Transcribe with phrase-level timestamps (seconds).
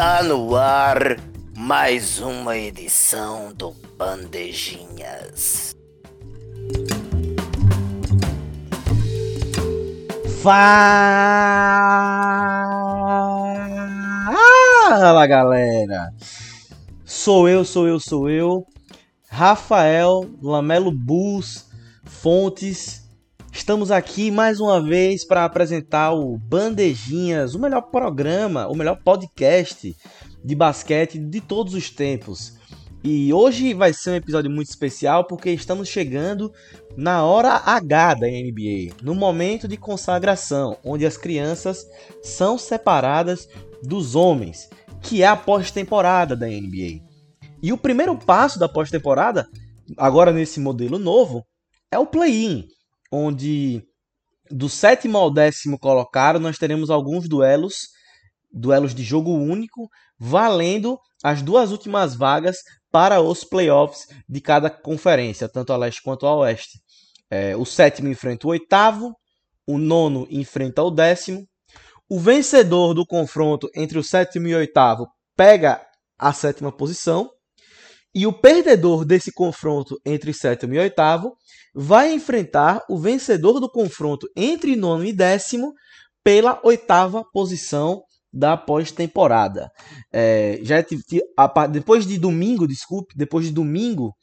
[0.00, 1.18] Está no ar
[1.54, 5.76] mais uma edição do Bandejinhas.
[10.42, 10.86] Fala
[15.26, 16.14] galera!
[17.04, 18.66] Sou eu, sou eu, sou eu,
[19.28, 21.66] Rafael Lamelo Bus
[22.04, 22.99] Fontes.
[23.52, 29.94] Estamos aqui mais uma vez para apresentar o Bandejinhas, o melhor programa, o melhor podcast
[30.42, 32.58] de basquete de todos os tempos.
[33.02, 36.52] E hoje vai ser um episódio muito especial porque estamos chegando
[36.96, 41.86] na hora H da NBA, no momento de consagração, onde as crianças
[42.22, 43.48] são separadas
[43.82, 44.68] dos homens,
[45.02, 47.00] que é a pós-temporada da NBA.
[47.62, 49.48] E o primeiro passo da pós-temporada,
[49.96, 51.44] agora nesse modelo novo,
[51.90, 52.68] é o play-in,
[53.10, 53.82] onde
[54.50, 57.88] do sétimo ao décimo colocado nós teremos alguns duelos,
[58.52, 62.58] duelos de jogo único, valendo as duas últimas vagas
[62.90, 66.80] para os playoffs de cada conferência, tanto a leste quanto a oeste.
[67.30, 69.14] É, o sétimo enfrenta o oitavo,
[69.66, 71.46] o nono enfrenta o décimo.
[72.08, 75.80] O vencedor do confronto entre o sétimo e o oitavo pega
[76.18, 77.30] a sétima posição.
[78.14, 81.32] E o perdedor desse confronto entre sétimo e oitavo
[81.74, 85.72] vai enfrentar o vencedor do confronto entre nono e décimo
[86.24, 89.70] pela oitava posição da pós-temporada.
[90.12, 90.76] É, já
[91.70, 94.14] depois de domingo, desculpe, depois de domingo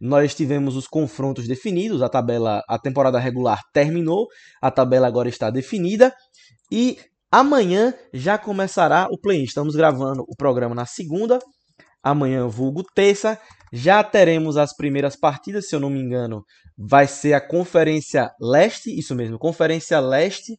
[0.00, 4.26] nós tivemos os confrontos definidos, a tabela, a temporada regular terminou,
[4.60, 6.14] a tabela agora está definida
[6.70, 6.98] e
[7.30, 9.44] amanhã já começará o play-in.
[9.44, 11.38] Estamos gravando o programa na segunda,
[12.10, 13.38] amanhã vulgo terça,
[13.72, 16.44] já teremos as primeiras partidas, se eu não me engano,
[16.76, 20.58] vai ser a Conferência Leste, isso mesmo, Conferência Leste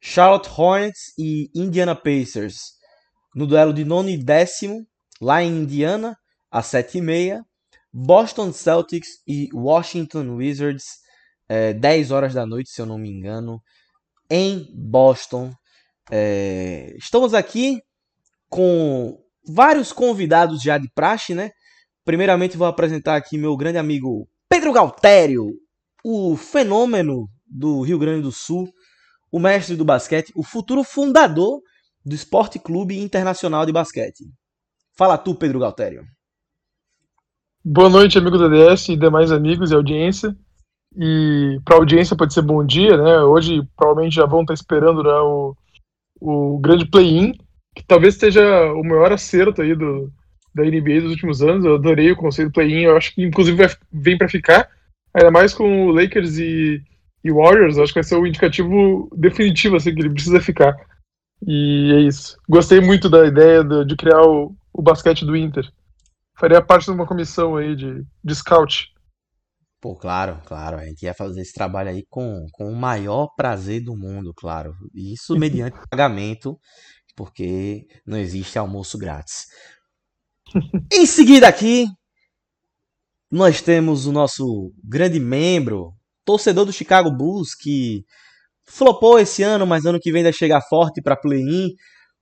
[0.00, 2.58] Charlotte Hornets e Indiana Pacers.
[3.34, 4.86] No duelo de nono e décimo,
[5.20, 6.16] lá em Indiana,
[6.50, 7.42] às sete e meia.
[7.92, 10.84] Boston Celtics e Washington Wizards,
[11.48, 13.60] é, 10 horas da noite, se eu não me engano,
[14.30, 15.52] em Boston.
[16.10, 17.80] É, estamos aqui
[18.48, 21.50] com vários convidados já de praxe, né?
[22.04, 25.52] Primeiramente vou apresentar aqui meu grande amigo Pedro Galtério,
[26.04, 28.68] o fenômeno do Rio Grande do Sul,
[29.30, 31.60] o mestre do basquete, o futuro fundador
[32.04, 34.24] do Esporte Clube Internacional de Basquete.
[34.96, 36.04] Fala tu, Pedro Galtério.
[37.64, 40.34] Boa noite, amigo do DS e demais amigos e audiência.
[40.96, 43.20] E para a audiência pode ser bom dia, né?
[43.20, 45.54] Hoje provavelmente já vão estar esperando né, o,
[46.20, 47.34] o grande play-in,
[47.78, 50.12] que talvez seja o maior acerto aí do,
[50.54, 51.64] da NBA dos últimos anos.
[51.64, 54.68] Eu adorei o conceito do play-in, eu acho que inclusive vai, vem para ficar,
[55.14, 56.82] ainda mais com o Lakers e,
[57.24, 60.76] e Warriors, acho que vai ser o indicativo definitivo assim, que ele precisa ficar.
[61.46, 62.36] E é isso.
[62.48, 65.64] Gostei muito da ideia de, de criar o, o basquete do Inter.
[66.36, 68.88] Faria parte de uma comissão aí de, de scout.
[69.80, 70.78] Pô, claro, claro.
[70.78, 74.74] A gente ia fazer esse trabalho aí com, com o maior prazer do mundo, claro.
[74.92, 76.58] Isso mediante pagamento,
[77.18, 79.46] porque não existe almoço grátis.
[80.92, 81.88] em seguida aqui,
[83.28, 85.92] nós temos o nosso grande membro,
[86.24, 88.04] torcedor do Chicago Bulls que
[88.68, 91.70] flopou esse ano, mas ano que vem vai chegar forte para play-in.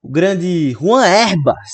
[0.02, 1.70] O grande Juan Herbas.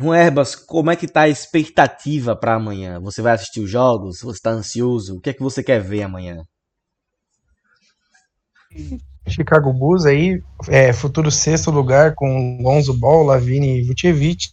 [0.00, 3.00] Juan Herbas, como é que tá a expectativa para amanhã?
[3.00, 4.20] Você vai assistir os jogos?
[4.20, 5.16] Você está ansioso?
[5.16, 6.44] O que é que você quer ver amanhã?
[9.26, 14.48] Chicago Bulls aí, é, futuro sexto lugar com Lonzo Ball, Lavine e Vucevic.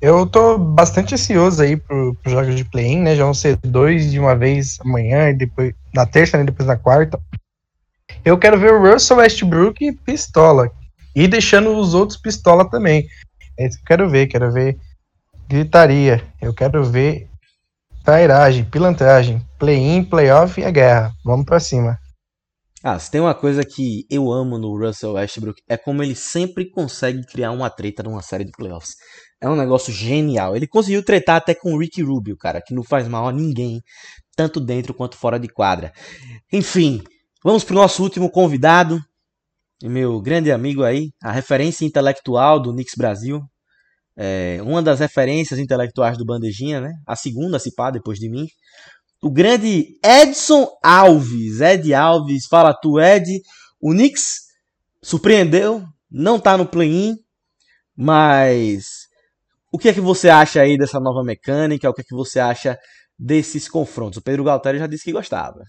[0.00, 3.14] Eu tô bastante ansioso aí pro, pro jogos de play-in, né?
[3.14, 6.44] Já vão ser dois de uma vez amanhã e depois na terça, né?
[6.44, 7.20] Depois na quarta.
[8.24, 10.70] Eu quero ver o Russell Westbrook pistola.
[11.14, 13.06] E deixando os outros pistola também.
[13.58, 14.78] É isso que eu quero ver, quero ver
[15.48, 16.22] gritaria.
[16.40, 17.28] Eu quero ver
[18.04, 21.12] trairagem, pilantragem, play-in, playoff e a guerra.
[21.24, 21.98] Vamos pra cima.
[22.82, 26.70] Ah, se tem uma coisa que eu amo no Russell Westbrook é como ele sempre
[26.70, 28.94] consegue criar uma treta numa série de playoffs.
[29.38, 30.56] É um negócio genial.
[30.56, 33.82] Ele conseguiu tretar até com o Ricky Rubio, cara, que não faz mal a ninguém,
[34.34, 35.92] tanto dentro quanto fora de quadra.
[36.50, 37.02] Enfim,
[37.44, 38.98] vamos pro nosso último convidado,
[39.82, 43.42] meu grande amigo aí, a referência intelectual do Knicks Brasil.
[44.16, 46.92] É, uma das referências intelectuais do Bandejinha, né?
[47.06, 48.46] A segunda, se pá, depois de mim.
[49.22, 51.60] O grande Edson Alves.
[51.60, 53.42] Ed Alves, fala tu, Ed.
[53.80, 54.46] O Knicks
[55.02, 57.16] surpreendeu, não tá no play-in,
[57.96, 59.08] mas
[59.72, 61.88] o que é que você acha aí dessa nova mecânica?
[61.88, 62.78] O que é que você acha
[63.18, 64.18] desses confrontos?
[64.18, 65.60] O Pedro Galtério já disse que gostava.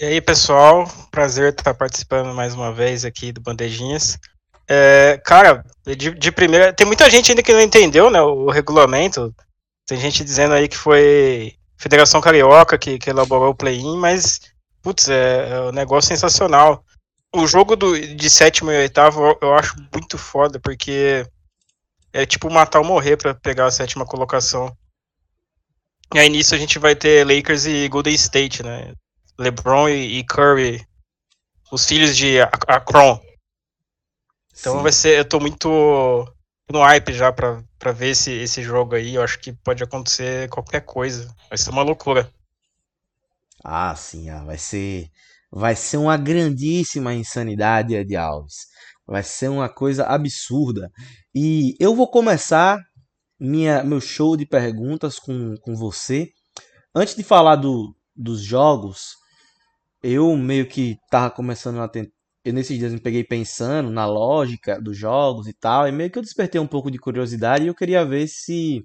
[0.00, 4.18] E aí, pessoal, prazer estar participando mais uma vez aqui do Bandejinhas.
[4.68, 6.72] É, cara, de, de, primeira.
[6.72, 9.34] Tem muita gente ainda que não entendeu né, o, o regulamento.
[9.92, 14.40] Tem gente dizendo aí que foi Federação Carioca que, que elaborou o play-in, mas,
[14.80, 16.82] putz, é, é, um negócio sensacional.
[17.30, 21.26] O jogo do, de sétimo e oitavo eu, eu acho muito foda, porque
[22.10, 24.74] é tipo matar ou morrer para pegar a sétima colocação.
[26.14, 28.94] E aí nisso a gente vai ter Lakers e Golden State, né?
[29.38, 30.86] LeBron e, e Curry,
[31.70, 33.20] os filhos de Akron.
[34.58, 34.82] Então Sim.
[34.82, 35.68] vai ser, eu tô muito
[36.70, 39.16] no hype já pra, pra ver esse, esse jogo aí.
[39.16, 41.26] Eu acho que pode acontecer qualquer coisa.
[41.48, 42.32] Vai ser uma loucura.
[43.64, 45.08] Ah, sim, ah, vai ser.
[45.50, 48.68] Vai ser uma grandíssima insanidade, Ed Alves.
[49.04, 50.90] Vai ser uma coisa absurda.
[51.34, 52.78] E eu vou começar
[53.38, 56.28] minha, meu show de perguntas com, com você.
[56.94, 59.16] Antes de falar do, dos jogos,
[60.04, 61.90] eu meio que tava começando a.
[62.44, 66.18] Eu nesses dias me peguei pensando na lógica dos jogos e tal, e meio que
[66.18, 68.84] eu despertei um pouco de curiosidade e eu queria ver se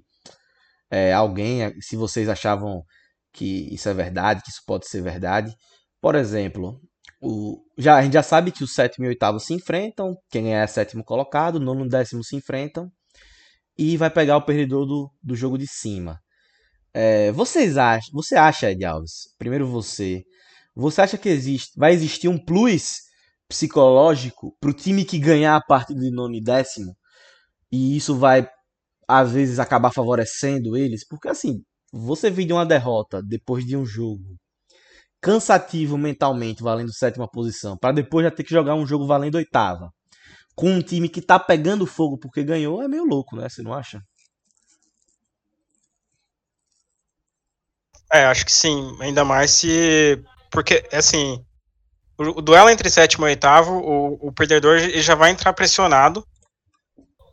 [0.90, 2.84] é, alguém, se vocês achavam
[3.32, 5.54] que isso é verdade, que isso pode ser verdade.
[6.00, 6.80] Por exemplo,
[7.20, 10.54] o, já, a gente já sabe que o sétimo e o oitavo se enfrentam, quem
[10.54, 12.90] é sétimo colocado, nono e décimo se enfrentam,
[13.76, 16.20] e vai pegar o perdedor do, do jogo de cima.
[16.94, 20.22] É, vocês acham, você acha, Ed Alves, primeiro você,
[20.74, 23.07] você acha que existe, vai existir um plus
[23.48, 26.96] psicológico para o time que ganhar a partir de nono e décimo?
[27.72, 28.48] E isso vai,
[29.08, 31.06] às vezes, acabar favorecendo eles?
[31.08, 31.62] Porque, assim,
[31.92, 34.36] você vir de uma derrota depois de um jogo
[35.20, 39.90] cansativo mentalmente, valendo sétima posição, para depois já ter que jogar um jogo valendo oitava,
[40.56, 43.48] com um time que tá pegando fogo porque ganhou, é meio louco, né?
[43.48, 44.02] Você não acha?
[48.12, 48.96] É, acho que sim.
[49.00, 51.44] Ainda mais se porque, assim,
[52.18, 56.26] o, duelo entre sétimo e oitavo, o, o perdedor já vai entrar pressionado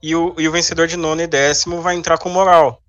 [0.01, 2.79] e o, e o vencedor de nono e décimo vai entrar com moral.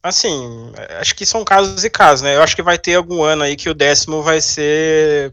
[0.00, 2.36] Assim, acho que são casos e casos, né?
[2.36, 5.32] Eu acho que vai ter algum ano aí que o décimo vai ser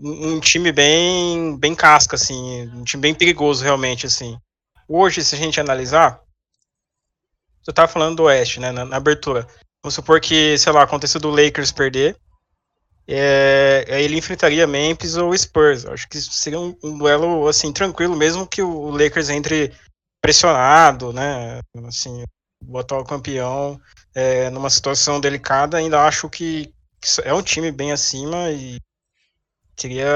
[0.00, 4.38] um time bem, bem casca, assim, um time bem perigoso, realmente, assim.
[4.88, 6.20] Hoje, se a gente analisar,
[7.66, 9.46] eu tava falando do Oeste, né, na, na abertura.
[9.82, 12.16] Vamos supor que, sei lá, aconteceu do Lakers perder,
[13.10, 15.86] é, ele enfrentaria Memphis ou Spurs.
[15.86, 19.72] Acho que seria um, um, duelo assim tranquilo, mesmo que o Lakers entre
[20.20, 21.60] pressionado, né?
[21.86, 22.22] Assim,
[22.66, 23.80] o atual campeão
[24.14, 26.66] é, numa situação delicada, ainda acho que,
[27.00, 28.78] que, é um time bem acima e
[29.74, 30.06] teria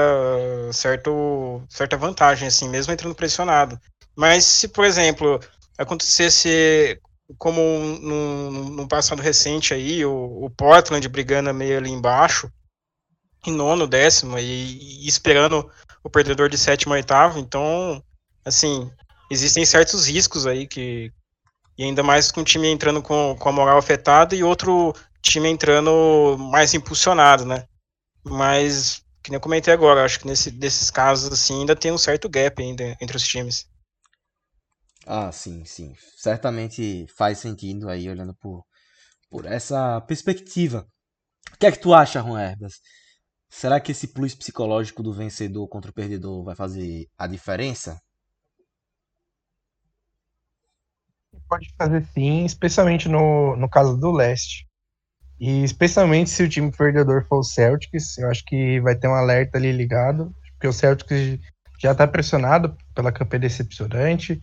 [0.71, 3.79] certo, certa vantagem, assim, mesmo entrando pressionado.
[4.15, 5.39] Mas se, por exemplo,
[5.77, 6.99] acontecesse
[7.39, 7.59] como
[8.01, 12.51] no, no passado recente aí, o, o Portland brigando meio ali embaixo,
[13.45, 15.69] em nono, décimo e, e esperando
[16.03, 17.39] o perdedor de sétimo, oitavo.
[17.39, 18.03] Então,
[18.45, 18.91] assim,
[19.29, 21.11] existem certos riscos aí que
[21.77, 25.49] e ainda mais com o time entrando com, com a moral afetada e outro time
[25.49, 27.65] entrando mais impulsionado, né?
[28.23, 31.97] Mas, que nem eu comentei agora, acho que nesse, desses casos, assim, ainda tem um
[31.97, 33.65] certo gap ainda entre os times.
[35.05, 35.93] Ah, sim, sim.
[36.17, 38.63] Certamente faz sentido aí, olhando por,
[39.29, 40.87] por essa perspectiva.
[41.53, 42.73] O que é que tu acha, Juan Herbas?
[43.55, 48.01] Será que esse plus psicológico do vencedor contra o perdedor vai fazer a diferença?
[51.47, 54.67] Pode fazer sim, especialmente no, no caso do leste.
[55.39, 59.13] E especialmente se o time perdedor for o Celtics, eu acho que vai ter um
[59.13, 61.39] alerta ali ligado, porque o Celtics
[61.79, 64.41] já está pressionado pela campanha decepcionante,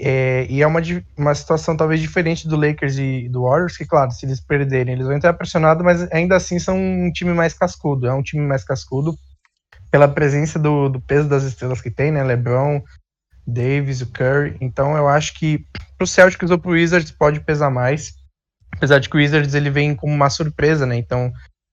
[0.00, 0.80] é, e é uma,
[1.16, 5.06] uma situação talvez diferente do Lakers e do Warriors, que, claro, se eles perderem, eles
[5.06, 8.06] vão entrar pressionados, mas ainda assim são um time mais cascudo.
[8.06, 9.16] É um time mais cascudo
[9.90, 12.22] pela presença do, do peso das estrelas que tem, né?
[12.22, 12.82] LeBron,
[13.46, 14.56] Davis, o Curry.
[14.60, 15.64] Então eu acho que
[15.96, 18.14] pro Celtics ou pro Wizards pode pesar mais.
[18.76, 20.96] Apesar de que o Wizards ele vem como uma surpresa, né?
[20.96, 21.32] Então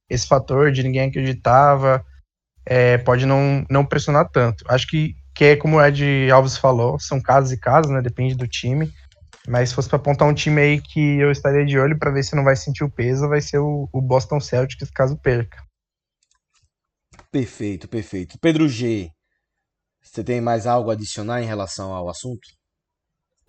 [0.10, 2.04] esse fator de ninguém acreditava
[2.66, 4.64] é, pode não, não pressionar tanto.
[4.68, 8.02] Acho que que é como o Ed Alves falou, são casos e casos, né?
[8.02, 8.92] Depende do time.
[9.48, 12.24] Mas se fosse para apontar um time aí que eu estaria de olho para ver
[12.24, 15.62] se não vai sentir o peso, vai ser o, o Boston Celtics caso perca.
[17.32, 18.40] Perfeito, perfeito.
[18.40, 19.10] Pedro G,
[20.02, 22.48] você tem mais algo a adicionar em relação ao assunto?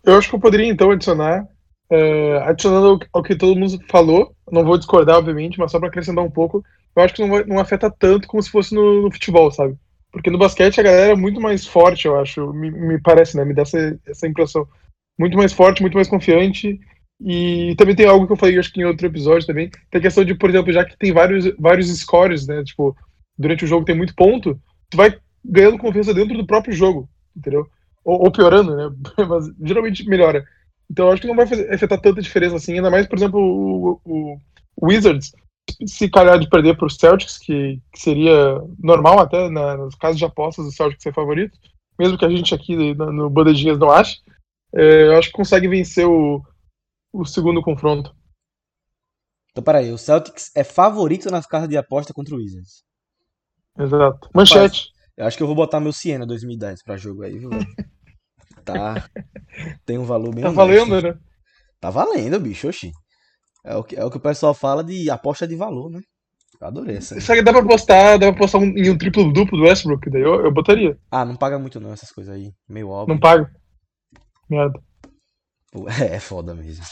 [0.05, 1.45] Eu acho que eu poderia então adicionar,
[1.91, 5.89] uh, adicionando ao, ao, que todo mundo falou, não vou discordar, obviamente, mas só para
[5.89, 6.63] acrescentar um pouco,
[6.95, 9.79] eu acho que não, vai, não afeta tanto como se fosse no, no futebol, sabe?
[10.17, 12.51] Porque no basquete a galera é muito mais forte, eu acho.
[12.55, 13.45] Me, me parece, né?
[13.45, 14.67] Me dá essa, essa impressão.
[15.19, 16.81] Muito mais forte, muito mais confiante.
[17.21, 19.69] E também tem algo que eu falei, acho que em outro episódio também.
[19.91, 22.65] Tem a questão de, por exemplo, já que tem vários, vários scores, né?
[22.65, 22.97] Tipo,
[23.39, 24.59] durante o jogo tem muito ponto,
[24.89, 27.69] tu vai ganhando confiança dentro do próprio jogo, entendeu?
[28.07, 28.89] ou, ou piorando, né?
[29.29, 30.47] Mas geralmente melhora.
[30.89, 34.41] Então acho que não vai afetar tanta diferença assim, ainda mais, por exemplo, o, o,
[34.77, 35.33] o Wizards,
[35.87, 40.19] se calhar de perder para os Celtics, que, que, seria normal até na, nos casos
[40.19, 41.59] de apostas do Celtics ser favorito,
[41.99, 44.21] mesmo que a gente aqui no, no Bandejinhas não ache,
[44.75, 46.43] é, eu acho que consegue vencer o,
[47.13, 48.15] o segundo confronto.
[49.51, 52.85] Então, peraí, o Celtics é favorito nas casas de aposta contra o Wizards.
[53.79, 54.29] Exato.
[54.35, 54.93] Manchete.
[55.17, 57.51] eu acho que eu vou botar meu Siena 2010 pra jogo aí, viu?
[58.65, 59.09] tá.
[59.85, 60.45] Tem um valor bem.
[60.45, 61.19] Tá valendo, né?
[61.81, 62.93] Tá valendo, bicho, oxi.
[63.67, 66.01] É o, que, é o que o pessoal fala de aposta de valor, né?
[66.61, 67.19] Eu adorei essa.
[67.19, 70.09] Isso aí dá pra postar, dá pra postar um, em um triplo duplo do Westbrook,
[70.09, 70.97] daí eu, eu botaria.
[71.11, 72.53] Ah, não paga muito não essas coisas aí.
[72.69, 73.13] Meio óbvio.
[73.13, 73.51] Não paga.
[74.49, 74.81] Merda.
[76.01, 76.85] É, é foda mesmo.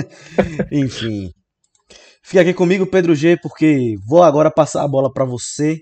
[0.70, 1.30] Enfim.
[2.22, 5.80] Fica aqui comigo, Pedro G, porque vou agora passar a bola para você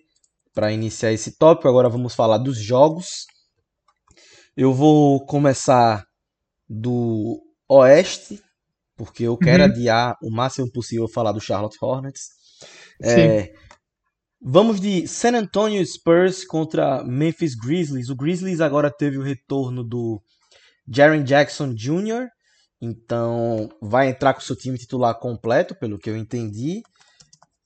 [0.54, 1.68] para iniciar esse tópico.
[1.68, 3.26] Agora vamos falar dos jogos.
[4.56, 6.04] Eu vou começar
[6.68, 8.40] do Oeste,
[9.00, 9.70] porque eu quero uhum.
[9.70, 12.28] adiar o máximo possível falar do Charlotte Hornets.
[13.02, 13.50] É,
[14.38, 18.10] vamos de San Antonio Spurs contra Memphis Grizzlies.
[18.10, 20.20] O Grizzlies agora teve o retorno do
[20.86, 22.28] Jaren Jackson Jr.,
[22.78, 26.82] então vai entrar com o seu time titular completo, pelo que eu entendi.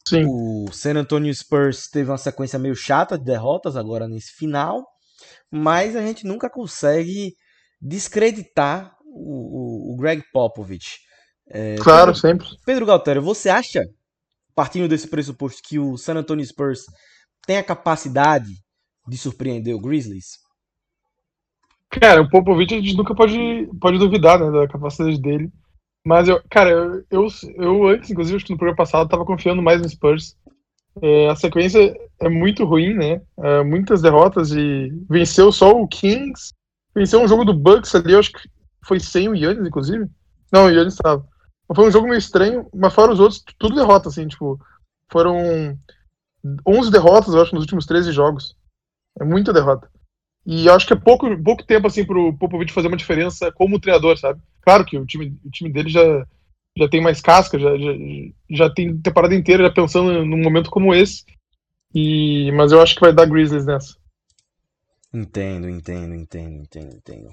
[0.07, 0.27] Sim.
[0.29, 4.87] O San Antonio Spurs teve uma sequência meio chata de derrotas agora nesse final,
[5.51, 7.35] mas a gente nunca consegue
[7.81, 11.04] descreditar o, o, o Greg Popovich.
[11.49, 12.49] É, claro, Pedro, sempre.
[12.65, 13.85] Pedro Galtério, você acha,
[14.55, 16.85] partindo desse pressuposto, que o San Antonio Spurs
[17.47, 18.53] tem a capacidade
[19.07, 20.39] de surpreender o Grizzlies?
[21.91, 25.51] Cara, o Popovich a gente nunca pode, pode duvidar né, da capacidade dele.
[26.05, 29.63] Mas, eu, cara, eu, eu, eu antes, inclusive, acho que no programa passado, tava confiando
[29.63, 30.37] mais no Spurs.
[31.01, 33.21] É, a sequência é muito ruim, né?
[33.39, 36.53] É, muitas derrotas e venceu só o Kings.
[36.95, 38.49] Venceu um jogo do Bucks ali, acho que
[38.87, 40.07] foi sem o Yannis, inclusive.
[40.53, 41.27] Não, o Yannis estava.
[41.73, 44.61] Foi um jogo meio estranho, mas fora os outros, tudo derrota, assim, tipo,
[45.11, 45.79] foram
[46.67, 48.57] 11 derrotas, eu acho, nos últimos 13 jogos.
[49.19, 49.89] É muita derrota.
[50.47, 54.19] E acho que é pouco, pouco tempo, assim, pro Popovich fazer uma diferença como treinador,
[54.19, 54.43] sabe?
[54.61, 56.27] Claro que o time, o time dele já,
[56.77, 57.93] já tem mais casca, já, já,
[58.51, 61.25] já tem temporada inteira já pensando num momento como esse.
[61.95, 63.97] E, mas eu acho que vai dar Grizzlies nessa.
[65.13, 67.31] Entendo, entendo, entendo, entendo, entendo.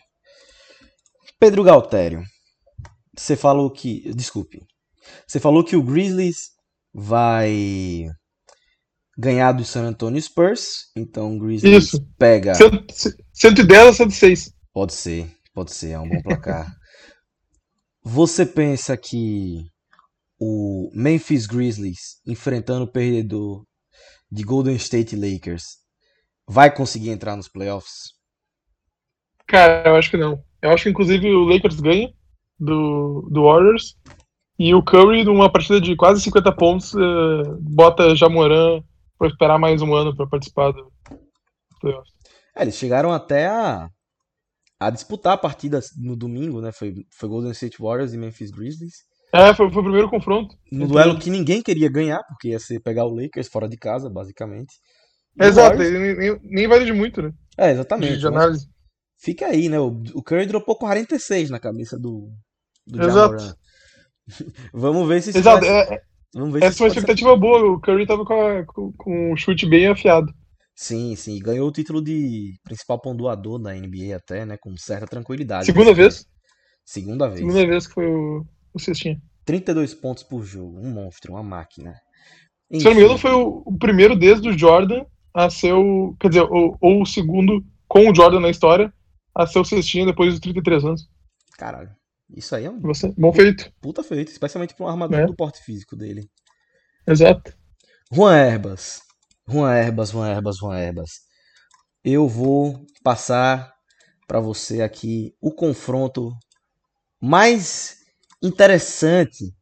[1.40, 2.24] Pedro Galtério,
[3.16, 4.14] você falou que.
[4.14, 4.64] Desculpe.
[5.28, 6.52] Você falou que o Grizzlies
[6.94, 8.10] vai
[9.18, 10.92] ganhar do San Antonio Spurs.
[10.96, 12.08] Então o Grizzlies Isso.
[12.18, 12.54] pega.
[13.34, 14.54] 110 a 106.
[14.74, 16.74] Pode ser, pode ser, é um bom placar.
[18.04, 19.66] Você pensa que
[20.40, 23.64] o Memphis Grizzlies enfrentando o perdedor
[24.32, 25.78] de Golden State Lakers
[26.48, 28.14] vai conseguir entrar nos playoffs?
[29.46, 30.44] Cara, eu acho que não.
[30.62, 32.12] Eu acho que inclusive o Lakers ganha
[32.62, 33.96] do, do Warriors.
[34.60, 38.84] E o Curry, numa partida de quase 50 pontos, uh, bota Jamoran
[39.18, 40.92] para esperar mais um ano para participar do
[41.80, 42.14] playoffs.
[42.56, 43.90] É, eles chegaram até a,
[44.80, 46.72] a disputar a partida no domingo, né?
[46.72, 48.94] Foi, foi Golden State Warriors e Memphis Grizzlies.
[49.34, 50.56] É, foi, foi o primeiro confronto.
[50.72, 54.10] No duelo que ninguém queria ganhar, porque ia ser pegar o Lakers fora de casa,
[54.10, 54.74] basicamente.
[55.40, 56.18] Exato, Warriors...
[56.18, 57.32] nem, nem vale de muito, né?
[57.58, 58.14] É, exatamente.
[58.14, 58.68] De, de análise.
[59.18, 59.80] Fica aí, né?
[59.80, 62.30] O, o Curry dropou 46 na cabeça do,
[62.92, 63.56] do Exato.
[64.74, 66.02] Vamos ver se Exato, é,
[66.34, 67.72] Vamos ver Essa foi uma expectativa boa.
[67.72, 70.34] O Curry tava com, a, com, com um chute bem afiado.
[70.76, 71.40] Sim, sim.
[71.40, 74.58] Ganhou o título de principal pontuador da NBA até, né?
[74.58, 75.66] Com certa tranquilidade.
[75.66, 76.26] Segunda vez?
[76.86, 77.40] Segunda vez.
[77.40, 79.22] Segunda vez que foi o, o cestinha.
[79.46, 80.80] 32 pontos por jogo.
[80.80, 81.96] Um monstro, uma máquina.
[82.70, 82.80] Enfim.
[82.80, 86.16] Se não me engano, foi o, o, primeiro desde o Jordan a ser o.
[86.20, 88.92] Quer dizer, ou, ou o segundo com o Jordan na história
[89.36, 91.10] a ser o cestinha depois dos 33 anos.
[91.58, 91.92] Caralho.
[92.36, 92.80] Isso aí é um.
[92.82, 93.72] Você, bom feito.
[93.82, 95.26] Puta feito, especialmente para um armador é.
[95.26, 96.30] do porte físico dele.
[97.06, 97.54] Exato.
[98.12, 99.02] Juan Herbas.
[99.48, 101.12] Juan Herbas, Juan Herbas, Juan Herbas.
[102.04, 103.74] Eu vou passar
[104.28, 106.32] para você aqui o confronto
[107.20, 107.98] mais
[108.42, 109.54] interessante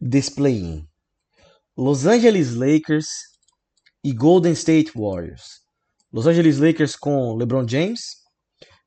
[0.00, 0.88] desse play-in.
[1.76, 3.08] Los Angeles Lakers
[4.02, 5.60] e Golden State Warriors.
[6.12, 8.00] Los Angeles Lakers com LeBron James,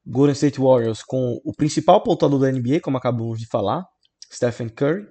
[0.05, 3.85] Golden State Warriors com o principal pontuador da NBA, como acabamos de falar,
[4.31, 5.05] Stephen Curry.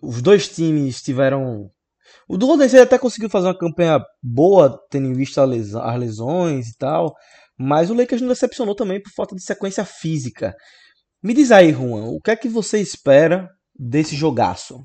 [0.00, 1.70] Os dois times tiveram.
[2.28, 6.68] O do Golden State até conseguiu fazer uma campanha boa, tendo em vista as lesões
[6.68, 7.14] e tal.
[7.56, 10.54] Mas o Lakers não decepcionou também por falta de sequência física.
[11.22, 13.48] Me diz aí, Juan, o que é que você espera
[13.78, 14.84] desse jogaço?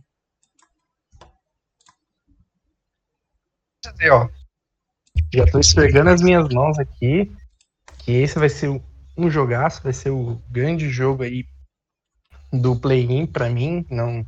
[5.33, 7.31] Já estou esfregando as minhas mãos aqui
[8.07, 8.69] que esse vai ser
[9.17, 11.45] um jogaço, vai ser o grande jogo aí
[12.53, 14.25] do play-in para mim, não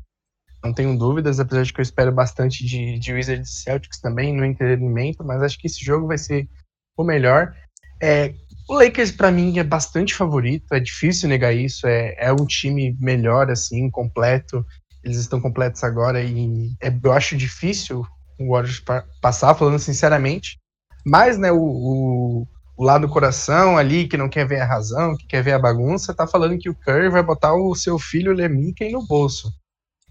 [0.62, 4.44] não tenho dúvidas, apesar de que eu espero bastante de, de Wizards Celtics também no
[4.44, 6.50] entretenimento, mas acho que esse jogo vai ser
[6.98, 7.56] o melhor.
[8.02, 8.34] É,
[8.68, 11.88] o Lakers, para mim, é bastante favorito, é difícil negar isso.
[11.88, 14.66] É, é um time melhor, assim, completo.
[15.02, 18.06] Eles estão completos agora e é, eu acho difícil
[18.38, 18.84] o Warriors
[19.22, 20.60] passar, falando sinceramente.
[21.06, 22.48] Mas, né, o, o,
[22.80, 25.60] o, lado do coração ali, que não quer ver a razão, que quer ver a
[25.60, 29.52] bagunça, tá falando que o Curry vai botar o seu filho Lemiken no bolso.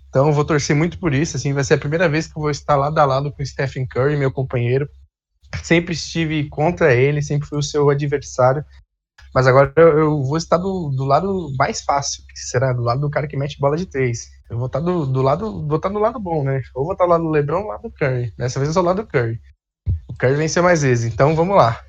[0.09, 1.37] Então, vou torcer muito por isso.
[1.37, 3.47] Assim, vai ser a primeira vez que eu vou estar lado a lado com o
[3.47, 4.89] Stephen Curry, meu companheiro,
[5.63, 8.65] sempre estive contra ele, sempre fui o seu adversário.
[9.35, 13.01] Mas agora eu, eu vou estar do, do, lado mais fácil, que será do lado
[13.01, 14.29] do cara que mete bola de três.
[14.51, 16.63] Eu vou estar do, do lado, vou estar do lado bom, né?
[16.75, 18.33] Ou vou estar do lado do LeBron ou do lado do Curry.
[18.37, 19.41] Dessa vez eu sou do lado do Curry.
[20.09, 21.88] O Curry venceu mais vezes, então vamos lá.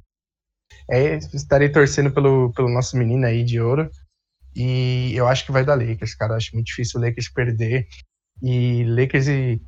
[0.89, 3.89] É, estarei torcendo pelo, pelo nosso menino aí de ouro.
[4.55, 6.33] E eu acho que vai dar Lakers, cara.
[6.33, 7.87] Eu acho muito difícil o Lakers perder.
[8.41, 9.61] E Lakers e,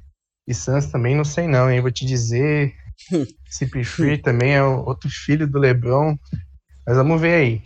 [0.48, 1.82] e Suns também não sei não, hein?
[1.82, 2.74] Vou te dizer,
[3.52, 6.18] CP3 também é outro filho do LeBron.
[6.86, 7.62] Mas vamos ver aí.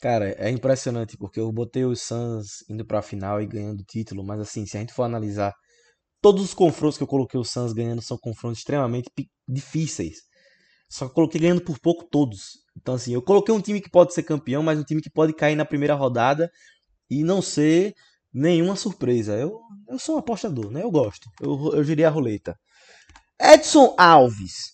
[0.00, 4.22] Cara, é impressionante porque eu botei os Suns indo pra final e ganhando o título,
[4.22, 5.54] mas assim, se a gente for analisar,
[6.20, 9.10] todos os confrontos que eu coloquei os Suns ganhando são confrontos extremamente
[9.48, 10.18] difíceis.
[10.88, 12.65] Só que eu coloquei ganhando por pouco todos.
[12.76, 15.32] Então assim, eu coloquei um time que pode ser campeão, mas um time que pode
[15.32, 16.50] cair na primeira rodada
[17.10, 17.94] e não ser
[18.32, 19.34] nenhuma surpresa.
[19.34, 20.82] Eu, eu sou um apostador, né?
[20.82, 21.28] Eu gosto.
[21.40, 22.56] Eu, eu girei a roleta.
[23.40, 24.72] Edson Alves,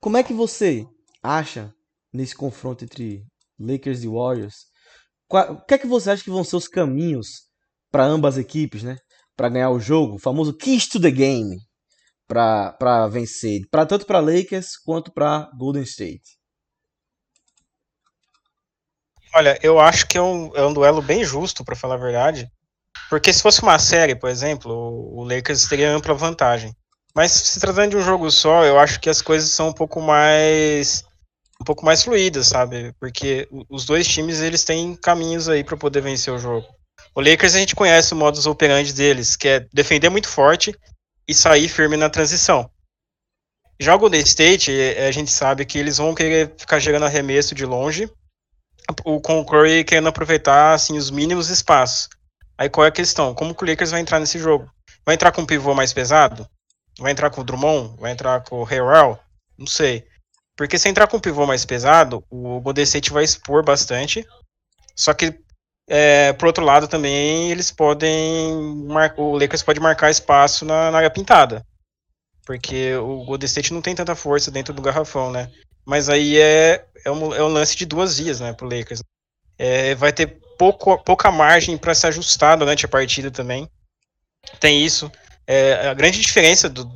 [0.00, 0.86] como é que você
[1.22, 1.72] acha
[2.12, 3.24] nesse confronto entre
[3.58, 4.72] Lakers e Warriors?
[5.30, 7.48] o que é que você acha que vão ser os caminhos
[7.90, 8.98] para ambas as equipes, né?
[9.34, 11.56] Para ganhar o jogo, o famoso keys to the game,
[12.26, 16.41] para vencer, para tanto para Lakers quanto para Golden State.
[19.34, 22.50] Olha, eu acho que é um, é um duelo bem justo, para falar a verdade.
[23.08, 26.74] Porque se fosse uma série, por exemplo, o Lakers teria ampla vantagem.
[27.14, 30.00] Mas se tratando de um jogo só, eu acho que as coisas são um pouco
[30.00, 31.04] mais
[31.60, 32.92] um pouco mais fluídas, sabe?
[32.98, 36.66] Porque os dois times eles têm caminhos aí para poder vencer o jogo.
[37.14, 40.74] O Lakers a gente conhece o modus operandi deles, que é defender muito forte
[41.28, 42.68] e sair firme na transição.
[43.80, 47.64] Já o Golden State, a gente sabe que eles vão querer ficar gerando arremesso de
[47.64, 48.10] longe,
[49.04, 52.08] o com o Curry querendo aproveitar assim os mínimos espaços.
[52.56, 53.34] Aí qual é a questão?
[53.34, 54.70] Como que o Lakers vai entrar nesse jogo?
[55.04, 56.48] Vai entrar com um pivô mais pesado?
[56.98, 57.96] Vai entrar com o Drummond?
[57.98, 59.18] Vai entrar com o Harrell?
[59.58, 60.06] Não sei.
[60.56, 64.26] Porque se entrar com um pivô mais pesado, o Golden State vai expor bastante.
[64.94, 65.34] Só que,
[65.88, 68.86] é, por outro lado, também eles podem.
[69.16, 71.64] O Lakers pode marcar espaço na, na área pintada.
[72.44, 75.50] Porque o Golden State não tem tanta força dentro do garrafão, né?
[75.84, 79.02] Mas aí é, é, um, é um lance de duas vias, né, pro Lakers.
[79.58, 83.68] É, vai ter pouco, pouca margem para se ajustar durante a partida também.
[84.60, 85.10] Tem isso.
[85.46, 86.90] É, a grande diferença do,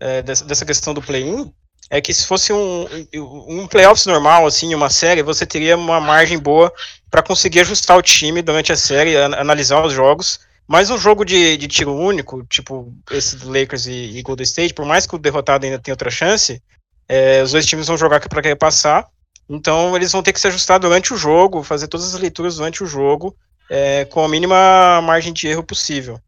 [0.00, 1.52] é, dessa, dessa, questão do play-in
[1.90, 6.38] é que se fosse um, um playoffs normal, assim, uma série, você teria uma margem
[6.38, 6.72] boa
[7.10, 10.40] para conseguir ajustar o time durante a série, analisar os jogos.
[10.66, 14.74] Mas um jogo de, de tiro único, tipo esse do Lakers e, e Golden State,
[14.74, 16.60] por mais que o derrotado ainda tenha outra chance,
[17.08, 19.06] é, os dois times vão jogar para querer passar.
[19.48, 22.82] Então eles vão ter que se ajustar durante o jogo, fazer todas as leituras durante
[22.82, 23.36] o jogo,
[23.70, 26.20] é, com a mínima margem de erro possível.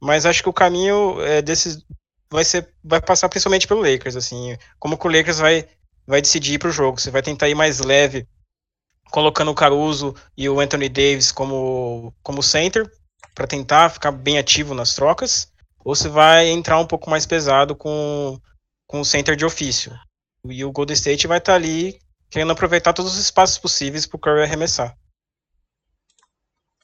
[0.00, 1.84] Mas acho que o caminho é, desses
[2.30, 5.68] vai ser vai passar principalmente pelo Lakers, assim, como que o Lakers vai
[6.06, 7.00] vai decidir para o jogo.
[7.00, 8.26] Você vai tentar ir mais leve,
[9.10, 12.90] colocando o Caruso e o Anthony Davis como como center
[13.34, 15.52] para tentar ficar bem ativo nas trocas,
[15.84, 18.38] ou você vai entrar um pouco mais pesado com
[18.86, 19.92] com o center de ofício.
[20.48, 21.98] E o Golden State vai estar tá ali
[22.30, 24.96] querendo aproveitar todos os espaços possíveis para o Curry arremessar.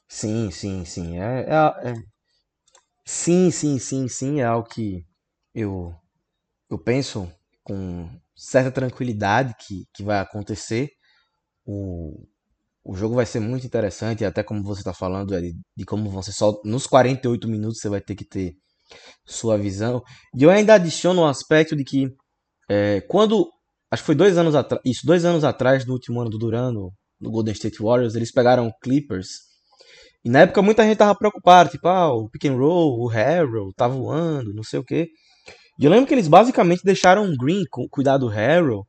[0.07, 1.19] Sim, sim, sim.
[1.19, 1.93] É, é, é,
[3.05, 4.39] Sim, sim, sim, sim.
[4.41, 5.05] É algo que
[5.53, 5.93] eu,
[6.69, 7.31] eu penso
[7.63, 10.89] com certa tranquilidade que, que vai acontecer.
[11.65, 12.25] O,
[12.83, 16.31] o jogo vai ser muito interessante, até como você está falando, de, de como você
[16.33, 18.55] só nos 48 minutos você vai ter que ter
[19.25, 20.03] sua visão.
[20.37, 22.09] E eu ainda adiciono um aspecto de que
[22.69, 23.51] é, quando
[23.93, 26.91] acho que foi dois anos atrás, isso, dois anos atrás, no último ano do Durano,
[27.21, 29.27] no Golden State Warriors, eles pegaram o Clippers.
[30.25, 33.71] E na época muita gente tava preocupada, tipo, ah, o pick and roll, o Harrell
[33.75, 35.09] tá voando, não sei o quê.
[35.79, 38.83] E eu lembro que eles basicamente deixaram o Green cuidar do Harrell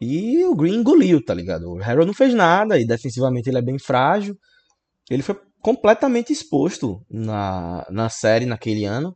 [0.00, 1.64] e o Green engoliu, tá ligado?
[1.64, 4.34] O Harrell não fez nada e defensivamente ele é bem frágil.
[5.10, 9.14] Ele foi completamente exposto na, na série naquele ano.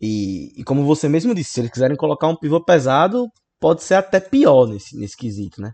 [0.00, 3.28] E, e como você mesmo disse, se eles quiserem colocar um pivô pesado,
[3.62, 5.72] pode ser até pior nesse, nesse quesito, né?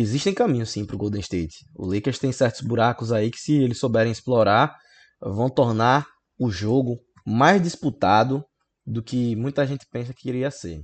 [0.00, 1.64] existem caminhos sim para o Golden State.
[1.74, 4.76] O Lakers tem certos buracos aí que, se eles souberem explorar,
[5.20, 6.06] vão tornar
[6.38, 8.44] o jogo mais disputado
[8.86, 10.80] do que muita gente pensa que iria ser.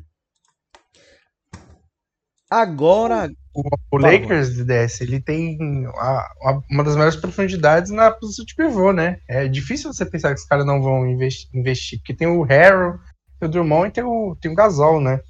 [2.50, 3.30] Agora.
[3.54, 5.56] O, o Lakers, DS, ele tem
[5.96, 9.20] a, a, uma das maiores profundidades na posição de pivô, né?
[9.28, 12.98] É difícil você pensar que os caras não vão investir, investir, porque tem o Harrell,
[13.38, 15.20] tem o Drummond e tem o, tem o Gasol, né?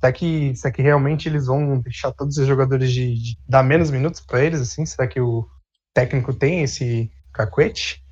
[0.00, 3.90] Será que, será que realmente eles vão deixar todos os jogadores de, de dar menos
[3.90, 4.86] minutos para eles, assim?
[4.86, 5.46] Será que o
[5.92, 8.02] técnico tem esse cacuete?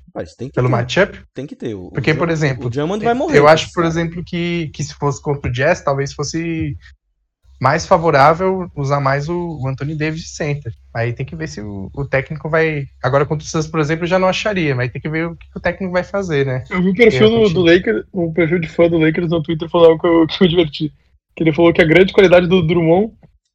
[0.53, 1.19] pelo matchup?
[1.33, 1.75] Tem que ter.
[1.75, 3.37] O, Porque, o por exemplo, o Drummond vai morrer.
[3.37, 6.75] Eu acho, por exemplo, que, que se fosse contra o Jazz, talvez fosse
[7.59, 10.73] mais favorável usar mais o, o Anthony Davis de center.
[10.93, 12.85] Aí tem que ver se o, o técnico vai.
[13.01, 15.49] Agora contra o Suns, por exemplo, já não acharia, mas tem que ver o que,
[15.51, 16.63] que o técnico vai fazer, né?
[16.69, 19.69] Eu vi o perfil do, do Lakers, o perfil de fã do Lakers no Twitter
[19.69, 20.93] falando que eu, que eu me diverti.
[21.37, 23.13] Que ele falou que a grande qualidade do Drummond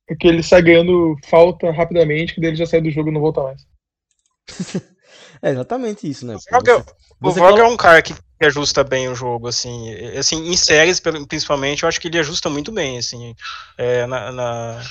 [0.08, 3.20] é que ele sai ganhando falta rapidamente, que dele já sai do jogo e não
[3.20, 3.66] volta mais.
[5.42, 6.36] é exatamente isso, né?
[7.20, 11.82] O Vog é um cara que ajusta bem o jogo, assim, assim, em séries, principalmente,
[11.82, 13.36] eu acho que ele ajusta muito bem, assim,
[13.78, 14.84] é, na, na,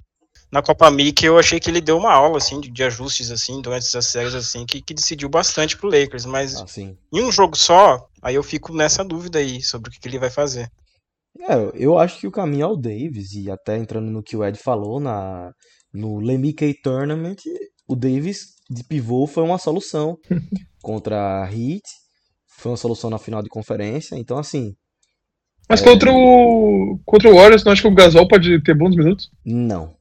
[0.50, 3.62] na, Copa Mickey eu achei que ele deu uma aula, assim, de, de ajustes, assim,
[3.62, 6.66] durante essas séries, assim, que, que decidiu bastante pro Lakers, mas ah,
[7.14, 10.20] em um jogo só, aí eu fico nessa dúvida aí, sobre o que, que ele
[10.20, 10.72] vai fazer.
[11.40, 14.44] É, eu acho que o caminho é o Davis, e até entrando no que o
[14.44, 15.52] Ed falou, na,
[15.94, 17.38] no Lemickey Tournament,
[17.88, 20.18] o Davis de pivô foi uma solução
[20.82, 21.84] contra a Heat,
[22.58, 24.74] foi uma solução na final de conferência, então assim.
[25.68, 25.86] Mas é...
[25.86, 29.30] contra o contra o Warriors, não acho que o Gasol pode ter bons minutos?
[29.46, 29.96] Não.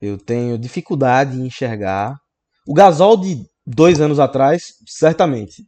[0.00, 2.16] Eu tenho dificuldade em enxergar.
[2.66, 5.64] O Gasol de dois anos atrás, certamente.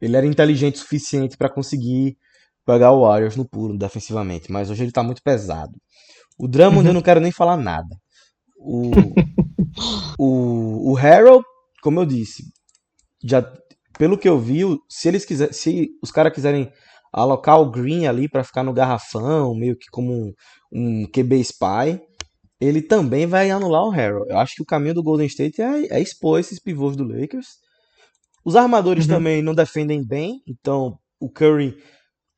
[0.00, 2.16] Ele era inteligente o suficiente para conseguir
[2.64, 5.72] pegar o Warriors no puro defensivamente, mas hoje ele tá muito pesado.
[6.38, 7.96] O Drummond eu não quero nem falar nada.
[8.56, 8.90] O,
[10.18, 11.44] o, o Harold,
[11.82, 12.44] como eu disse,
[13.22, 13.42] já
[13.98, 16.70] pelo que eu vi, se eles quiser, se os caras quiserem
[17.12, 20.32] alocar o Green ali para ficar no garrafão, meio que como um,
[20.72, 22.00] um QB spy,
[22.60, 24.26] ele também vai anular o Harrell.
[24.28, 27.46] Eu acho que o caminho do Golden State é, é expor esses pivôs do Lakers.
[28.44, 29.14] Os armadores uhum.
[29.14, 31.76] também não defendem bem, então o Curry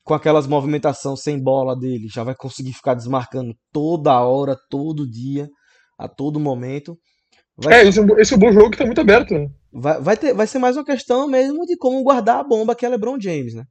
[0.07, 5.49] com aquelas movimentações sem bola dele já vai conseguir ficar desmarcando toda hora, todo dia,
[5.99, 6.97] a todo momento.
[7.57, 7.81] Vai...
[7.81, 9.47] É, esse, é esse é um bom jogo que tá muito aberto, né?
[9.73, 12.85] Vai, vai, ter, vai ser mais uma questão mesmo de como guardar a bomba que
[12.85, 13.65] é LeBron James, né?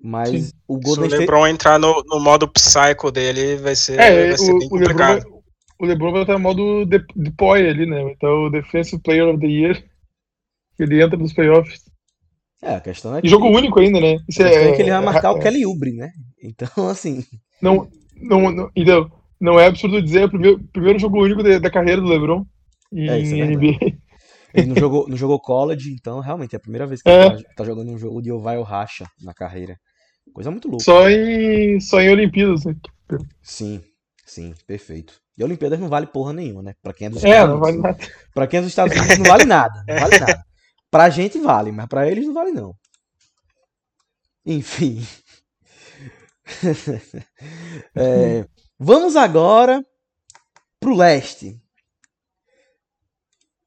[0.00, 0.50] Mas Sim.
[0.68, 4.38] o Golden Se o LeBron entrar no, no modo psycho dele, vai ser, é, vai
[4.38, 5.16] ser o, bem complicado.
[5.16, 5.42] O LeBron,
[5.80, 8.02] o LeBron vai estar no modo de, deploy ali, né?
[8.12, 9.84] Então, o Defensive Player of the Year,
[10.78, 11.80] ele entra nos playoffs.
[12.62, 13.28] É, a questão é que...
[13.28, 14.18] Jogo único ainda, né?
[14.28, 16.10] Isso é, é que ele vai marcar é, o Kelly Oubre, né?
[16.42, 17.22] Então, assim...
[17.60, 21.58] Não, não, não, então, não é absurdo dizer, é o primeiro, primeiro jogo único de,
[21.58, 22.44] da carreira do LeBron
[22.92, 23.96] em é, é NBA.
[24.54, 27.26] Ele não jogou, não jogou college, então realmente é a primeira vez que é.
[27.26, 29.76] ele tá, tá, jogando um jogo de oval racha na carreira.
[30.32, 30.84] Coisa muito louca.
[30.84, 32.74] Só em, só em Olimpíadas, né?
[33.42, 33.82] Sim,
[34.24, 35.14] sim, perfeito.
[35.38, 36.74] E Olimpíadas não vale porra nenhuma, né?
[36.82, 37.68] Pra quem é dos é, Estados Unidos.
[37.68, 38.12] É, não vale nada.
[38.34, 39.84] Pra quem é dos Estados Unidos não vale nada.
[39.86, 40.45] Não vale nada.
[40.96, 42.74] Pra gente vale, mas pra eles não vale não.
[44.46, 45.06] Enfim.
[47.94, 49.86] é, vamos agora
[50.80, 51.60] pro leste.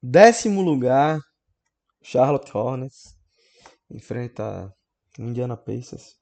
[0.01, 1.21] Décimo lugar,
[2.01, 3.15] Charlotte Hornets
[3.91, 4.75] enfrenta
[5.19, 6.17] Indiana Pacers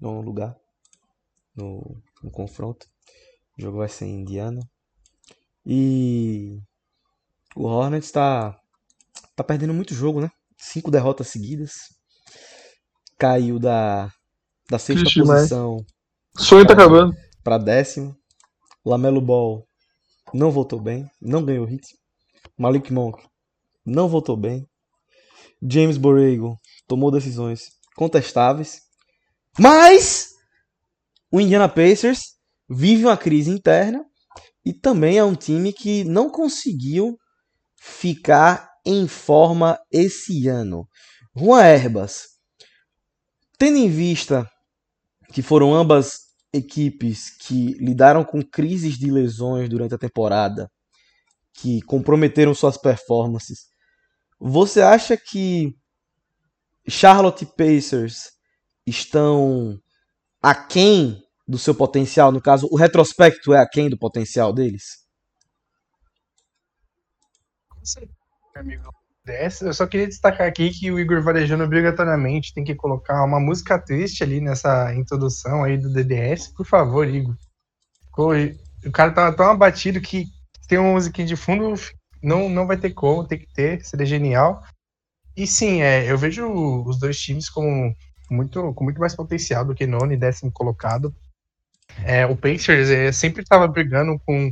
[0.00, 0.56] no lugar
[1.54, 2.84] no, no confronto.
[3.56, 4.68] O jogo vai ser em Indiana.
[5.64, 6.60] E
[7.54, 8.60] o Hornets está
[9.36, 10.28] tá perdendo muito jogo, né?
[10.58, 11.72] Cinco derrotas seguidas.
[13.16, 14.12] Caiu da,
[14.68, 15.84] da sexta Ixi, posição.
[16.36, 17.14] Sonho tá acabando.
[17.42, 18.14] Para décimo.
[18.84, 19.66] Lamelo Ball
[20.34, 21.96] não voltou bem, não ganhou ritmo.
[22.56, 23.22] Malik Monk
[23.84, 24.66] não votou bem.
[25.62, 28.80] James Borrego tomou decisões contestáveis.
[29.58, 30.30] Mas
[31.30, 32.34] o Indiana Pacers
[32.68, 34.04] vive uma crise interna
[34.64, 37.16] e também é um time que não conseguiu
[37.80, 40.88] ficar em forma esse ano.
[41.36, 42.28] Juan Herbas,
[43.58, 44.50] tendo em vista
[45.30, 46.20] que foram ambas
[46.54, 50.70] equipes que lidaram com crises de lesões durante a temporada
[51.52, 53.66] que comprometeram suas performances.
[54.40, 55.76] Você acha que
[56.88, 58.30] Charlotte Pacers
[58.86, 59.78] estão
[60.40, 62.32] aquém do seu potencial?
[62.32, 65.06] No caso, o retrospecto é aquém do potencial deles?
[68.60, 68.92] Amigo.
[69.60, 73.78] Eu só queria destacar aqui que o Igor Varejano obrigatoriamente tem que colocar uma música
[73.78, 76.48] triste ali nessa introdução aí do DDS.
[76.48, 77.36] Por favor, Igor.
[78.16, 80.26] O cara tá tão abatido que
[80.66, 81.74] tem uma musiquinha de fundo,
[82.22, 84.62] não, não vai ter como, tem que ter, seria genial.
[85.36, 86.50] E sim, é, eu vejo
[86.84, 87.94] os dois times como
[88.30, 91.14] muito, com muito mais potencial do que nono e décimo colocado.
[92.04, 94.50] É, o Pacers é, sempre estava brigando com,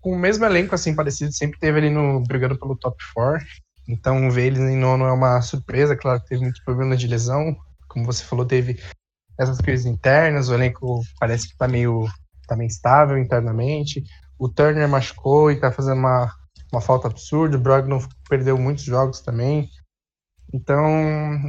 [0.00, 3.46] com o mesmo elenco, assim, parecido, sempre teve ali no, brigando pelo top 4.
[3.88, 7.56] Então, ver eles em nono é uma surpresa, claro que teve muitos problemas de lesão,
[7.88, 8.80] como você falou, teve
[9.38, 12.06] essas crises internas, o elenco parece que está meio,
[12.46, 14.04] tá meio estável internamente.
[14.38, 16.32] O Turner machucou e está fazendo uma,
[16.72, 19.68] uma falta absurda, o Brogdon perdeu muitos jogos também.
[20.52, 20.84] Então,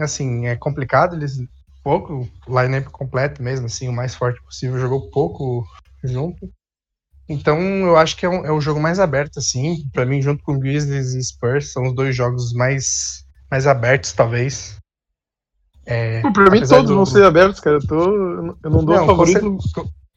[0.01, 1.37] assim, é complicado, eles
[1.83, 5.65] pouco, o lineup completo mesmo, assim, o mais forte possível, jogou pouco
[6.03, 6.51] junto.
[7.31, 10.43] Então, eu acho que é, um, é o jogo mais aberto, assim, para mim, junto
[10.43, 14.77] com Grizzlies e Spurs, são os dois jogos mais, mais abertos, talvez.
[15.85, 16.95] É, pra mim, todos do...
[16.95, 17.77] vão ser abertos, cara.
[17.77, 18.03] Eu, tô,
[18.63, 19.57] eu não dou não, favorito.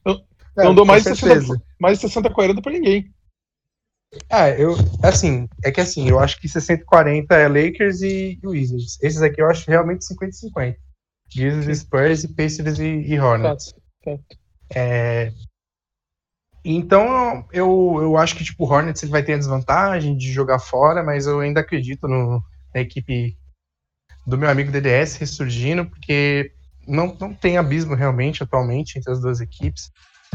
[0.05, 0.21] Eu,
[0.57, 3.11] eu não dou mais de, 60, mais de 60 40 pra ninguém.
[4.29, 8.97] Ah, eu, assim, é que assim, eu acho que 60-40 é Lakers e Wizards.
[9.01, 10.75] Esses aqui eu acho realmente 50-50.
[11.35, 13.73] Grizzlies, Spurs e Pacers e, e Hornets.
[14.73, 15.31] É,
[16.73, 20.59] então, eu, eu acho que tipo, o Hornets ele vai ter a desvantagem de jogar
[20.59, 22.41] fora, mas eu ainda acredito no,
[22.73, 23.37] na equipe
[24.25, 26.51] do meu amigo DDS ressurgindo, porque
[26.87, 29.91] não, não tem abismo realmente atualmente entre as duas equipes.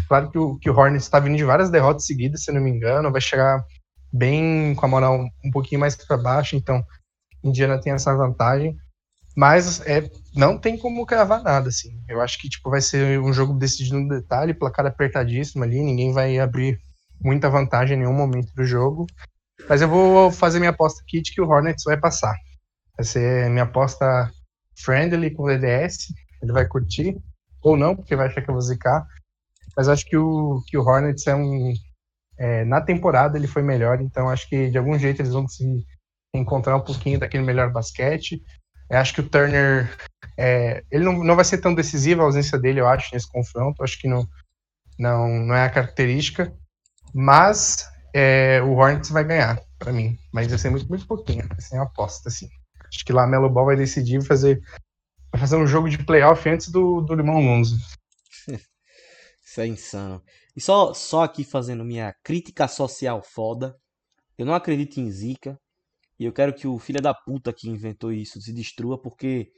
[0.06, 2.70] Claro que o, que o Hornets está vindo de várias derrotas seguidas, se não me
[2.70, 3.64] engano, vai chegar
[4.12, 6.84] bem com a moral um, um pouquinho mais para baixo, então
[7.42, 8.76] Indiana tem essa vantagem.
[9.36, 11.90] Mas é, não tem como cravar nada, assim.
[12.08, 16.12] Eu acho que tipo, vai ser um jogo decidido no detalhe, placar apertadíssimo ali, ninguém
[16.12, 16.80] vai abrir
[17.22, 19.06] muita vantagem em nenhum momento do jogo.
[19.68, 22.34] Mas eu vou fazer minha aposta aqui de que o Hornets vai passar.
[22.96, 24.30] Vai ser minha aposta
[24.76, 26.12] friendly com o DDS,
[26.42, 27.16] ele vai curtir,
[27.62, 29.06] ou não, porque vai achar que eu vou zicar.
[29.76, 31.72] Mas acho que o, que o Hornets é um.
[32.38, 35.84] É, na temporada ele foi melhor, então acho que de algum jeito eles vão se
[36.34, 38.42] encontrar um pouquinho daquele melhor basquete.
[38.90, 39.96] Eu acho que o Turner.
[40.36, 43.82] É, ele não, não vai ser tão decisivo a ausência dele, eu acho, nesse confronto.
[43.82, 44.26] Acho que não,
[44.98, 46.52] não, não é a característica.
[47.14, 50.18] Mas é, o Hornets vai ganhar, para mim.
[50.32, 51.46] Mas vai ser muito, muito pouquinho.
[51.48, 52.48] Vai ser uma aposta, assim.
[52.88, 54.60] Acho que lá Melo Ball vai decidir fazer,
[55.30, 57.76] vai fazer um jogo de playoff antes do, do Limão Lonzo.
[59.44, 60.22] Isso é insano.
[60.56, 63.76] E só, só aqui fazendo minha crítica social foda.
[64.36, 65.58] Eu não acredito em Zika.
[66.20, 69.50] E eu quero que o filho da puta que inventou isso se destrua, porque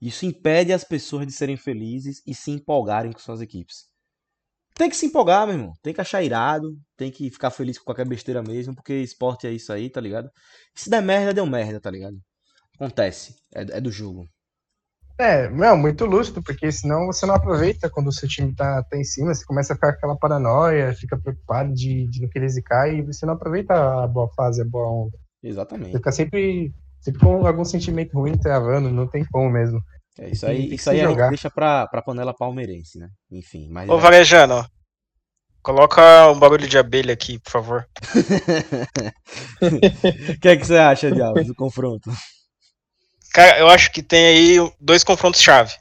[0.00, 3.88] isso impede as pessoas de serem felizes e se empolgarem com suas equipes.
[4.74, 5.72] Tem que se empolgar, meu irmão.
[5.80, 6.76] Tem que achar irado.
[6.96, 10.28] Tem que ficar feliz com qualquer besteira mesmo, porque esporte é isso aí, tá ligado?
[10.74, 12.16] Se der merda, deu merda, tá ligado?
[12.74, 13.36] Acontece.
[13.54, 14.26] É, é do jogo.
[15.16, 18.96] É, não, muito lúcido, porque senão você não aproveita quando o seu time tá, tá
[18.96, 22.88] em cima, você começa a ficar aquela paranoia, fica preocupado de, de não querer zicar
[22.88, 25.29] e você não aproveita a boa fase, a boa onda.
[25.42, 25.92] Exatamente.
[25.92, 29.80] Fica sempre, sempre com algum sentimento ruim travando, não tem como mesmo.
[30.18, 33.08] É, isso aí, isso aí a gente deixa pra, pra panela palmeirense, né?
[33.30, 33.68] Enfim.
[33.70, 34.00] Mas Ô, é...
[34.00, 34.66] Valejano,
[35.62, 37.88] coloca um bagulho de abelha aqui, por favor.
[39.62, 42.10] O que é que você acha, Diabo, do confronto?
[43.32, 45.74] Cara, eu acho que tem aí dois confrontos-chave.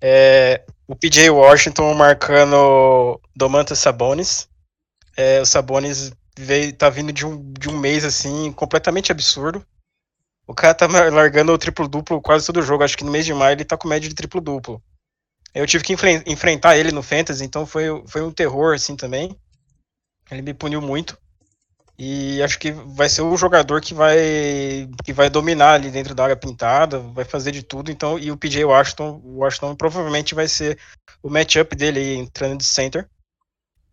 [0.00, 4.48] É, o PJ Washington marcando Domantas Sabonis.
[5.16, 9.64] É, o Sabonis veio, tá vindo de um, de um mês assim, completamente absurdo.
[10.46, 12.84] O cara tá largando o triplo-duplo quase todo jogo.
[12.84, 14.82] Acho que no mês de maio ele tá com média de triplo-duplo.
[15.52, 19.36] Eu tive que enfre enfrentar ele no Fantasy, então foi, foi um terror assim também.
[20.30, 21.18] Ele me puniu muito.
[21.98, 26.24] E acho que vai ser o jogador que vai que vai dominar ali dentro da
[26.24, 27.90] área pintada, vai fazer de tudo.
[27.90, 30.78] Então, e o PJ Washington, o Washington provavelmente vai ser
[31.22, 33.08] o matchup dele entrando de center.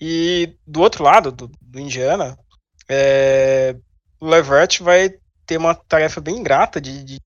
[0.06, 2.38] E do outro lado, do, do Indiana,
[2.90, 3.74] é,
[4.20, 7.22] o Levert vai ter uma tarefa bem ingrata de, de,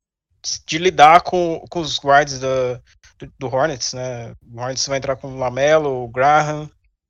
[0.64, 2.80] de lidar com, com os guards do,
[3.18, 4.32] do, do, Hornets, né?
[4.54, 6.70] O Hornets vai entrar com o Lamelo, o Graham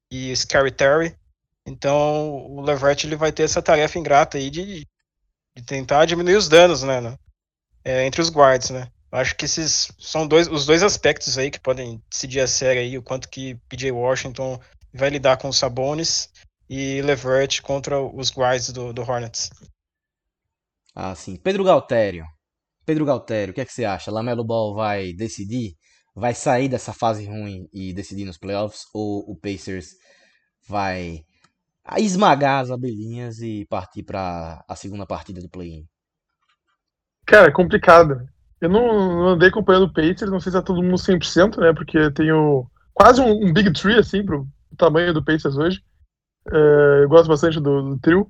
[0.09, 1.13] e o Scary Terry.
[1.65, 4.87] Então o Levert ele vai ter essa tarefa ingrata aí de,
[5.53, 7.01] de tentar diminuir os danos, né?
[7.01, 7.17] né
[7.83, 8.89] é, entre os guards, né?
[9.11, 12.97] Acho que esses são dois, os dois aspectos aí que podem decidir a série aí,
[12.97, 14.57] o quanto que PJ Washington
[14.97, 16.29] vai lidar com os Sabonis
[16.69, 19.49] e Levert contra os guards do, do Hornets.
[20.93, 21.35] Ah, sim.
[21.35, 22.25] Pedro Galtério.
[22.85, 24.11] Pedro Galtério, o que é que você acha?
[24.11, 25.75] Lamelo Ball vai decidir?
[26.15, 28.85] Vai sair dessa fase ruim e decidir nos playoffs?
[28.93, 29.89] Ou o Pacers
[30.67, 31.23] vai
[31.97, 35.85] esmagar as abelhinhas e partir para a segunda partida do play-in?
[37.25, 38.27] Cara, é complicado.
[38.59, 41.73] Eu não, não, andei acompanhando o Pacers, não sei se é todo mundo 100%, né?
[41.73, 45.81] Porque tenho quase um, um big tree, assim, pro, tamanho do Pacers hoje.
[46.51, 48.27] É, eu gosto bastante do, do trio.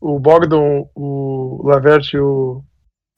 [0.00, 2.64] o Bogdan, o Lavert e o,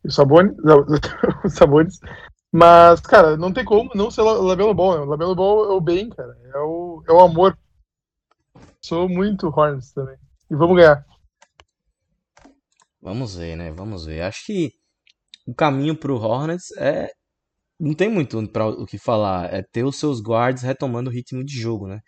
[0.04, 0.54] o Sabonis,
[1.44, 1.98] o Sabonis.
[2.52, 4.96] Mas, cara, não tem como não ser La- Lamelo Ball.
[4.98, 5.00] Né?
[5.04, 6.36] O Lamelo Ball é o bem, cara.
[6.54, 7.58] É o, é o amor.
[8.84, 10.16] Sou muito Hornets também.
[10.50, 11.04] E vamos ganhar.
[13.00, 13.70] Vamos ver, né?
[13.70, 14.22] Vamos ver.
[14.22, 14.70] Acho que
[15.46, 17.10] o caminho pro Hornets é.
[17.80, 19.52] Não tem muito pra o que falar.
[19.54, 22.00] É ter os seus guards retomando o ritmo de jogo, né?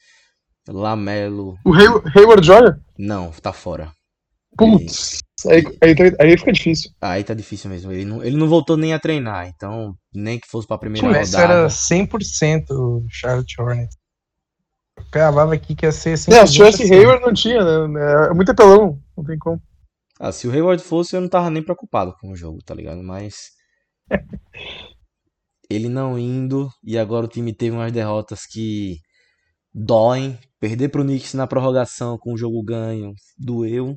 [0.69, 1.57] Lamelo.
[1.65, 2.81] O Hay Hayward joga?
[2.99, 3.93] Não, tá fora.
[4.57, 5.19] Putz.
[5.47, 6.91] Aí, aí, tá- aí fica difícil.
[7.01, 7.93] Aí tá difícil mesmo.
[7.93, 9.47] Ele não, ele não voltou nem a treinar.
[9.49, 11.53] Então, nem que fosse pra primeira Isso rodada.
[11.55, 13.97] era 100% o Charlotte Hornets.
[14.99, 16.33] Eu cravava aqui que ia ser 100%.
[16.33, 18.29] É, se tivesse Hayward não tinha, né?
[18.31, 18.99] É muito apelão.
[19.17, 19.61] Não tem como.
[20.19, 23.03] Ah, se o Hayward fosse, eu não tava nem preocupado com o jogo, tá ligado?
[23.03, 23.51] Mas.
[25.69, 28.99] Ele não indo, e agora o time teve umas derrotas que
[29.75, 30.39] doem.
[30.69, 33.97] Perder pro Knicks na prorrogação com o jogo ganho doeu.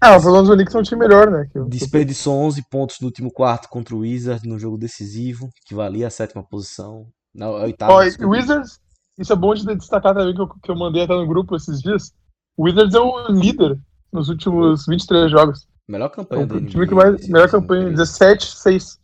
[0.00, 1.48] Ah, pelo menos o Knicks é um time melhor, né?
[1.56, 6.06] o- Desperdiçou 11 pontos no último quarto contra o Wizards no jogo decisivo, que valia
[6.06, 7.06] a sétima posição.
[7.34, 7.92] Na oitava.
[7.92, 8.36] Ó, e o desculpa.
[8.36, 8.78] Wizards,
[9.18, 11.80] isso é bom de destacar também que eu, que eu mandei até no grupo esses
[11.80, 12.12] dias.
[12.56, 13.76] O Wizards é o líder
[14.12, 15.66] nos últimos 23 jogos.
[15.88, 16.66] Melhor É campanha dele.
[16.68, 17.28] time que mais.
[17.28, 18.98] Melhor campanha, 17, 6.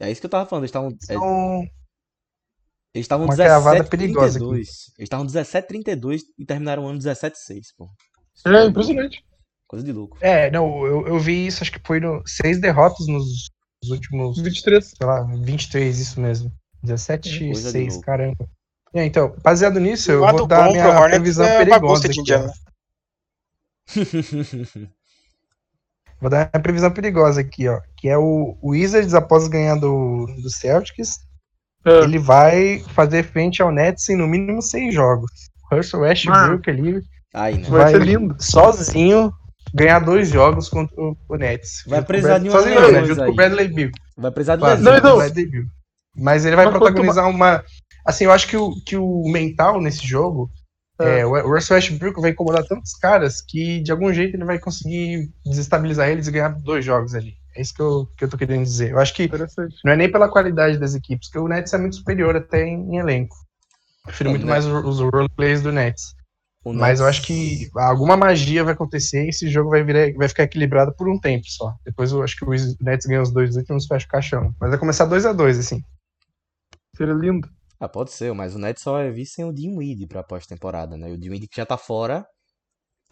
[0.00, 0.62] É isso que eu tava falando.
[0.62, 0.90] Eles estavam.
[1.08, 1.62] é, Então,
[2.94, 4.68] Eles estavam Uma 17 cravada perigosa 32.
[4.96, 7.90] Eles estavam 17 32 e terminaram o ano 17 6, pô.
[8.46, 9.24] É impressionante.
[9.66, 10.16] Coisa de louco.
[10.20, 13.50] é, não, eu, eu vi isso, acho que foi no, seis derrotas nos,
[13.82, 14.84] nos últimos, 23.
[14.96, 16.52] sei lá, 23, isso mesmo.
[16.82, 18.06] 17 Coisa de 6, louco.
[18.06, 18.48] caramba.
[18.94, 22.20] É, então, baseado nisso, eu vou dar minha Hornets previsão é a perigosa aqui.
[22.20, 22.52] Indiana.
[26.20, 27.80] Vou dar uma previsão perigosa aqui, ó.
[27.96, 31.18] Que é o, o Wizards, após ganhar do, do Celtics,
[31.84, 32.00] É.
[32.00, 35.30] ele vai fazer frente ao Nets em no mínimo seis jogos.
[35.70, 37.02] Russell Westbrook ali
[37.34, 37.68] Aí, né?
[37.68, 38.36] Vai vai, ser lindo.
[38.38, 39.32] sozinho
[39.74, 41.82] ganhar dois jogos contra o, o Nets.
[41.84, 43.04] Vai Junto com precisar de umas sozinho, não, né?
[43.04, 43.26] Junto aí.
[43.26, 43.90] com o Bradley Bill.
[44.16, 44.84] Vai precisar de lesão.
[44.84, 45.64] Não, junto com o Bradley Beal.
[46.16, 47.64] Mas ele vai Mas quanto protagonizar uma.
[48.06, 50.48] Assim, eu acho que o, que o mental nesse jogo.
[51.00, 51.20] É.
[51.20, 55.28] é, o Russell Westbrook vai incomodar tantos caras que de algum jeito ele vai conseguir
[55.44, 57.34] desestabilizar eles e ganhar dois jogos ali.
[57.56, 58.90] É isso que eu, que eu tô querendo dizer.
[58.92, 59.28] Eu acho que
[59.84, 62.94] não é nem pela qualidade das equipes, porque o Nets é muito superior até em,
[62.94, 63.36] em elenco.
[64.04, 64.50] Prefiro É, muito né?
[64.52, 66.14] mais os, roleplayers do Nets.
[66.64, 70.12] O Mas eu Nets- acho que alguma magia vai acontecer e esse jogo vai, virar,
[70.14, 71.74] vai ficar equilibrado por um tempo só.
[71.84, 74.54] Depois eu acho que o Nets ganha os dois últimos fecha o caixão.
[74.60, 75.80] Mas vai começar 2 a 2 assim.
[76.96, 77.48] Seria lindo.
[77.78, 81.10] Ah, pode ser, mas o Nets só vai vir sem o Dinwiddie pra pós-temporada, né?
[81.10, 82.26] E o Dinwiddie que já tá fora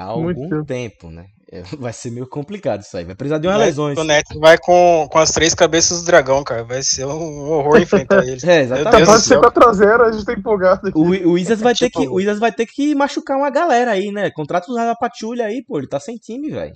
[0.02, 0.64] há algum tempo.
[0.64, 1.26] tempo, né?
[1.50, 3.04] É, Vai ser meio complicado isso aí.
[3.04, 3.98] Vai precisar de umas O Nets- lesões.
[3.98, 6.64] O Nets vai com, com as três cabeças do dragão, cara.
[6.64, 8.42] Vai ser um horror enfrentar eles.
[8.42, 9.06] É, Tá exatamente.
[9.06, 9.40] pode ser céu.
[9.42, 10.98] 4x0, a gente tá empolgado aqui.
[10.98, 13.90] O, o Wizards vai ter Tipo- que, o Wizards vai ter que machucar uma galera
[13.90, 14.30] aí, né?
[14.30, 16.72] Contrata o Rapatulha aí, pô, ele tá sem time, velho.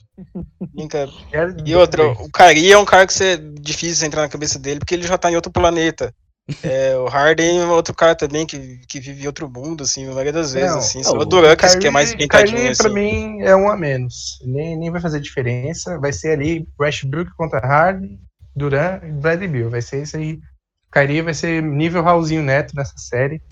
[0.75, 1.09] Brinca-
[1.65, 4.81] E outra, o Kyrie é um cara que você, é difícil entrar na cabeça dele,
[4.81, 6.13] porque ele já tá em outro planeta.
[6.63, 10.11] É, o Harden é outro cara também que, que vive em outro mundo, assim, a
[10.11, 11.01] maioria das vezes, Não, assim.
[11.01, 12.95] o Só o Durant que, é mais Kyrie, pintadinho, Kyrie, pra assim.
[12.95, 14.39] mim, é um a menos.
[14.45, 15.99] Nem, nem vai fazer diferença.
[15.99, 18.21] Vai ser ali Westbrook contra Harden,
[18.55, 19.71] Durant e Bradley Bill.
[19.71, 20.39] Vai ser isso aí.
[20.93, 23.43] Kyrie vai ser nível Raulzinho Neto nessa série.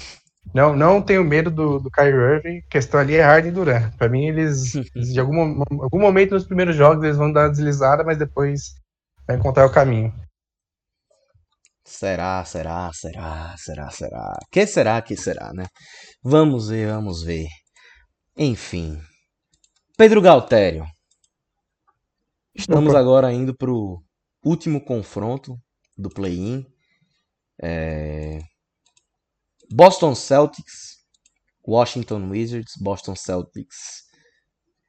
[0.54, 2.58] Não, não tenho medo do, do Kyrie Irving.
[2.58, 3.92] A questão ali é Harden e Durant.
[3.96, 8.04] Pra mim, eles, de algum, algum momento nos primeiros jogos, eles vão dar uma deslizada,
[8.04, 8.74] mas depois
[9.26, 10.12] vai encontrar o caminho.
[11.84, 14.38] Será, será, será, será, será.
[14.50, 15.66] Que será, que será, né?
[16.22, 17.46] Vamos ver, vamos ver.
[18.36, 18.98] Enfim.
[19.96, 20.86] Pedro Galtério.
[22.54, 23.00] Estamos Opa.
[23.00, 24.02] agora indo pro
[24.44, 25.56] último confronto
[25.96, 26.64] do play-in.
[27.62, 28.38] É,
[29.70, 30.98] Boston Celtics,
[31.66, 34.04] Washington Wizards, Boston Celtics.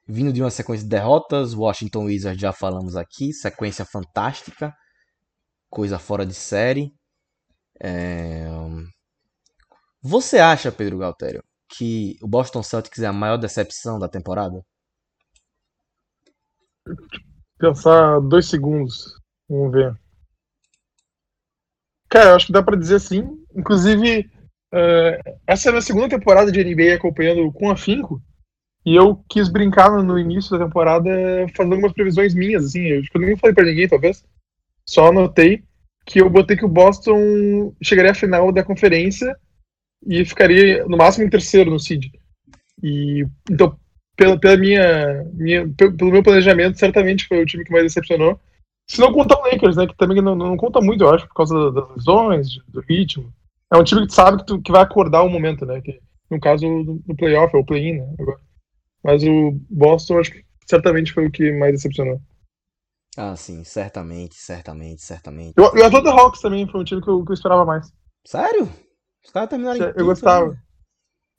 [0.08, 4.72] Vindo de uma sequência de derrotas, Washington Wizards já falamos aqui, sequência fantástica,
[5.68, 6.92] coisa fora de série.
[7.80, 8.46] É,
[10.02, 14.64] Você acha, Pedro Galtério, que o Boston Celtics é a maior decepção da temporada?
[17.58, 19.18] Pensar dois segundos.
[19.48, 19.94] Vamos ver.
[22.08, 23.44] Cara, eu acho que dá pra dizer sim.
[23.54, 24.30] Inclusive,
[24.72, 28.22] eh, essa é a minha segunda temporada de NBA acompanhando com afinco.
[28.84, 31.10] E eu quis brincar no, início da temporada
[31.56, 32.82] fazendo algumas previsões minhas, assim.
[32.82, 34.24] Eu, que eu nem falei pra ninguém, talvez.
[34.88, 35.64] Só anotei
[36.06, 39.36] que eu botei que o Boston chegaria à final da conferência
[40.06, 42.06] e ficaria no máximo em terceiro no seed.
[42.82, 43.76] E então,
[44.16, 48.40] pela, pela minha, minha pelo, meu planejamento, certamente foi o time que mais decepcionou.
[48.88, 51.34] Se não contar o Lakers, né, que também não, não conta muito, eu acho, por
[51.34, 53.32] causa das lesões, do ritmo.
[53.72, 55.98] É um time que sabe que, tu, que vai acordar o momento, né, que
[56.30, 56.66] no caso
[57.04, 58.38] do, playoff, ou play-in, né, agora.
[59.02, 62.20] Mas o Boston, acho que certamente foi o que mais decepcionou.
[63.16, 65.54] Ah, sim, certamente, certamente, certamente.
[65.56, 67.90] E o Atlanta Hawks também foi um time que eu, que eu esperava mais.
[68.26, 68.64] Sério?
[69.24, 70.50] Os caras terminaram em Eu quinto, gostava.
[70.50, 70.62] né?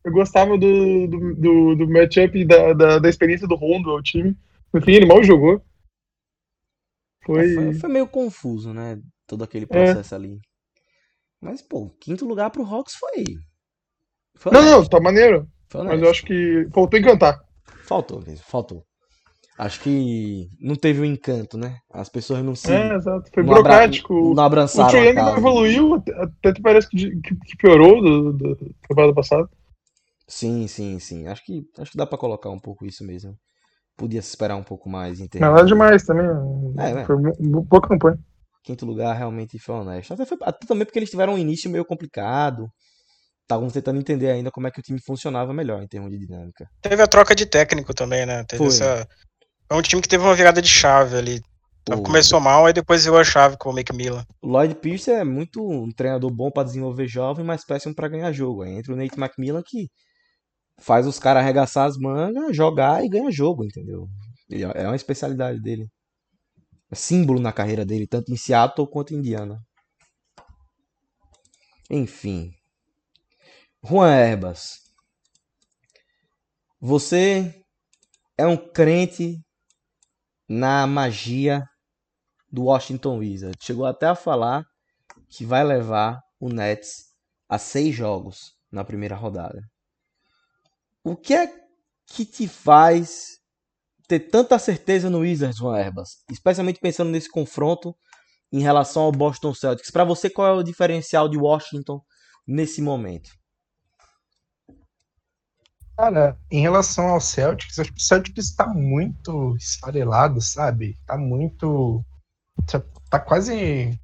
[0.03, 4.01] Eu gostava do, do, do, do matchup e da, da, da experiência do Rondo ao
[4.01, 4.35] time.
[4.73, 5.61] No fim, ele mal jogou.
[7.25, 7.51] Foi.
[7.51, 8.99] É, Foi, foi meio confuso, né?
[9.27, 9.67] Todo aquele É.
[9.67, 10.39] processo ali.
[11.41, 13.23] Mas, pô, quinto lugar pro Hawks foi.
[14.35, 15.47] foi Não, não, tá maneiro.
[15.69, 17.39] foi Mas eu acho que faltou encantar.
[17.83, 18.86] Faltou mesmo, faltou.
[19.57, 21.77] Acho que não teve o encanto, né?
[21.91, 22.71] As pessoas não se.
[22.71, 23.29] É, exato.
[23.33, 24.13] Foi não abra- burocrático.
[24.13, 28.33] Não O abraçaram Trae a Young não evoluiu, até, parece que, que, que piorou do,
[28.33, 29.49] do temporada passada.
[30.27, 31.27] Sim, sim, sim.
[31.27, 33.35] Acho que, acho que dá pra colocar um pouco isso mesmo.
[33.97, 36.27] Podia se esperar um pouco mais em Não, nada de demais também.
[36.77, 37.05] É, né?
[37.05, 38.19] Foi um pouco campanha.
[38.63, 40.13] quinto lugar, realmente foi honesto.
[40.13, 42.67] Até, foi- até também porque eles tiveram um início meio complicado.
[43.41, 46.67] Estavam tentando entender ainda como é que o time funcionava melhor em termos de dinâmica.
[46.81, 48.43] Teve a troca de técnico também, né?
[48.43, 48.67] Teve Foi.
[48.67, 49.07] essa.
[49.69, 51.41] É um time que teve uma virada de chave ali.
[51.89, 54.25] O- Começou mal, aí depois virou a chave com o Macmillan.
[54.41, 58.31] O Lloyd Pierce é muito um treinador bom pra desenvolver jovem, mas péssimo pra ganhar
[58.33, 58.63] jogo.
[58.63, 59.87] Aí entra o Nate McMillan que
[60.79, 64.07] faz os caras arregaçar as mangas, jogar e ganha jogo, entendeu?
[64.51, 65.87] É é uma especialidade dele.
[66.91, 69.57] É símbolo na carreira dele, tanto em Seattle quanto em Indiana.
[71.89, 72.51] Enfim.
[73.83, 74.79] Juan Herbas.
[76.79, 77.53] Você
[78.37, 79.39] é um crente
[80.47, 81.63] na magia
[82.51, 83.65] do Washington Wizards.
[83.65, 84.65] Chegou até a falar
[85.29, 87.07] que vai levar o Nets
[87.49, 89.61] a seis jogos na primeira rodada.
[91.03, 91.51] O que é
[92.07, 93.37] que te faz
[94.07, 96.23] ter tanta certeza no Wizards, Juan Herbas?
[96.31, 97.95] Especialmente pensando nesse confronto
[98.51, 99.91] em relação ao Boston Celtics.
[99.91, 102.01] Para você, qual é o diferencial de Washington
[102.45, 103.29] nesse momento?
[105.97, 110.97] Cara, em relação ao Celtics, acho que o Celtics está muito esfarelado, sabe?
[111.05, 112.03] Tá muito.
[112.67, 113.97] tá- Tá quase.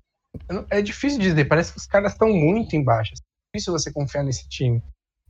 [0.70, 3.12] É difícil dizer, parece que os caras estão muito embaixo.
[3.14, 4.82] É difícil você confiar nesse time.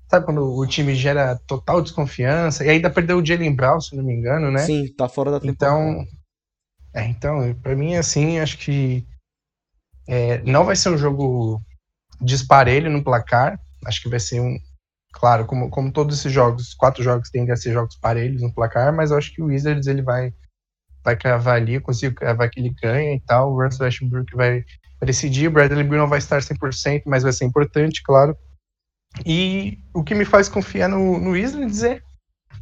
[0.09, 2.63] Sabe quando o time gera total desconfiança?
[2.63, 4.59] E ainda perdeu o Jalen Brown, se não me engano, né?
[4.59, 5.75] Sim, tá fora da temporada.
[5.81, 6.07] Então,
[6.93, 9.05] é, então, para mim, assim, acho que
[10.07, 11.59] é, não vai ser um jogo
[12.21, 13.59] disparelho no placar.
[13.85, 14.57] Acho que vai ser um,
[15.13, 18.91] claro, como, como todos esses jogos, quatro jogos tendem a ser jogos parelhos no placar,
[18.93, 20.33] mas eu acho que o Wizards ele vai
[21.03, 23.51] vai cravar ali, consigo cravar que ele ganha e tal.
[23.51, 24.63] O Russell Westbrook vai,
[25.01, 28.35] decidir, o Bradley Beal não vai estar 100%, mas vai ser importante, claro.
[29.25, 32.01] E o que me faz confiar no, no Wizards é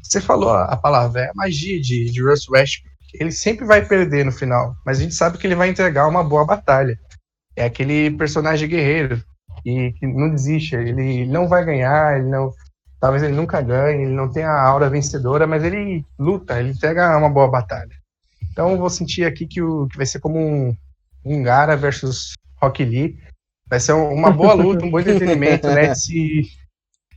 [0.01, 2.91] você falou a, palavra, é a magia de, de Russ Westbrook.
[3.13, 6.23] Ele sempre vai perder no final, mas a gente sabe que ele vai entregar uma
[6.23, 6.99] boa batalha.
[7.55, 9.23] É aquele personagem guerreiro
[9.63, 12.51] que, que não desiste, ele não vai ganhar, ele não,
[12.99, 17.17] talvez ele nunca ganhe, ele não tem a aura vencedora, mas ele luta, ele entrega
[17.17, 17.95] uma boa batalha.
[18.51, 20.75] Então vou sentir aqui que, o, que vai ser como um,
[21.25, 23.17] um Gara versus Rock Lee.
[23.67, 26.43] Vai ser um- uma boa luta, um bom entretenimento, Nets e,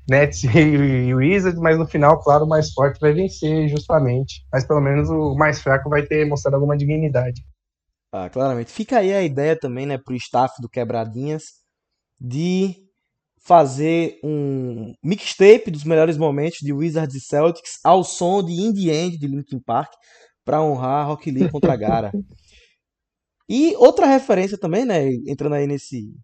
[0.08, 4.46] Nets e, e Wizards, mas no final, claro, o mais forte vai vencer justamente.
[4.52, 7.42] Mas pelo menos o mais fraco vai ter mostrado alguma dignidade.
[8.12, 8.70] Ah, claramente.
[8.70, 11.63] Fica aí a ideia também, né, pro staff do Quebradinhas
[12.20, 12.74] de
[13.38, 18.94] fazer um mixtape dos melhores momentos de Wizards e Celtics ao som de In The
[18.94, 19.92] End de Linkin Park
[20.44, 22.10] para honrar Rock Lee contra Gara.
[23.48, 26.14] E outra referência também, né, entrando aí nesse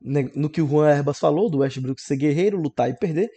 [0.00, 3.30] né, no que o Juan Herbas falou do Westbrook ser guerreiro, lutar e perder.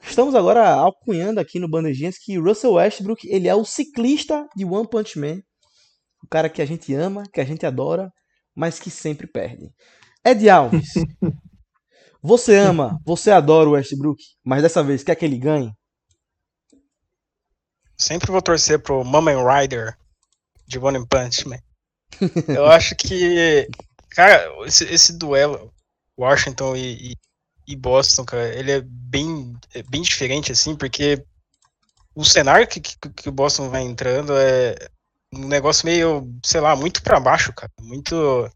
[0.00, 4.88] Estamos agora alcunhando aqui no Bandejinhas que Russell Westbrook, ele é o ciclista de One
[4.88, 5.40] Punch Man.
[6.22, 8.10] O cara que a gente ama, que a gente adora,
[8.54, 9.68] mas que sempre perde.
[10.24, 10.92] Ed Alves,
[12.22, 15.72] você ama, você adora o Westbrook, mas dessa vez quer que ele ganhe?
[17.96, 19.96] Sempre vou torcer pro Maman Rider
[20.66, 21.58] de One Punch Man.
[22.48, 23.68] Eu acho que,
[24.10, 25.72] cara, esse, esse duelo
[26.18, 27.16] Washington e, e,
[27.68, 31.24] e Boston, cara, ele é bem, é bem diferente, assim, porque
[32.14, 34.74] o cenário que, que, que o Boston vai entrando é
[35.32, 37.72] um negócio meio, sei lá, muito pra baixo, cara.
[37.80, 38.50] Muito.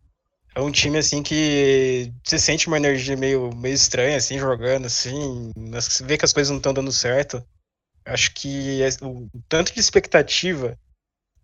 [0.57, 5.53] É um time, assim, que você sente uma energia meio, meio estranha, assim, jogando, assim.
[5.71, 7.47] Você vê que as coisas não estão dando certo.
[8.07, 10.79] Acho que é- o tanto de expectativa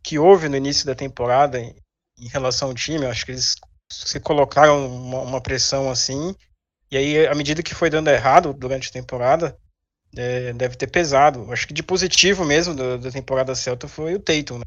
[0.05, 1.75] que houve no início da temporada em,
[2.19, 3.57] em relação ao time, acho que eles
[3.93, 6.35] se colocaram uma, uma pressão assim,
[6.91, 9.57] e aí, à medida que foi dando errado durante a temporada,
[10.17, 11.53] é, deve ter pesado.
[11.53, 14.65] Acho que de positivo mesmo do- da temporada Celta foi o Tatum, né?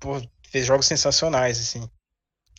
[0.00, 1.88] Pô, fez jogos sensacionais, assim.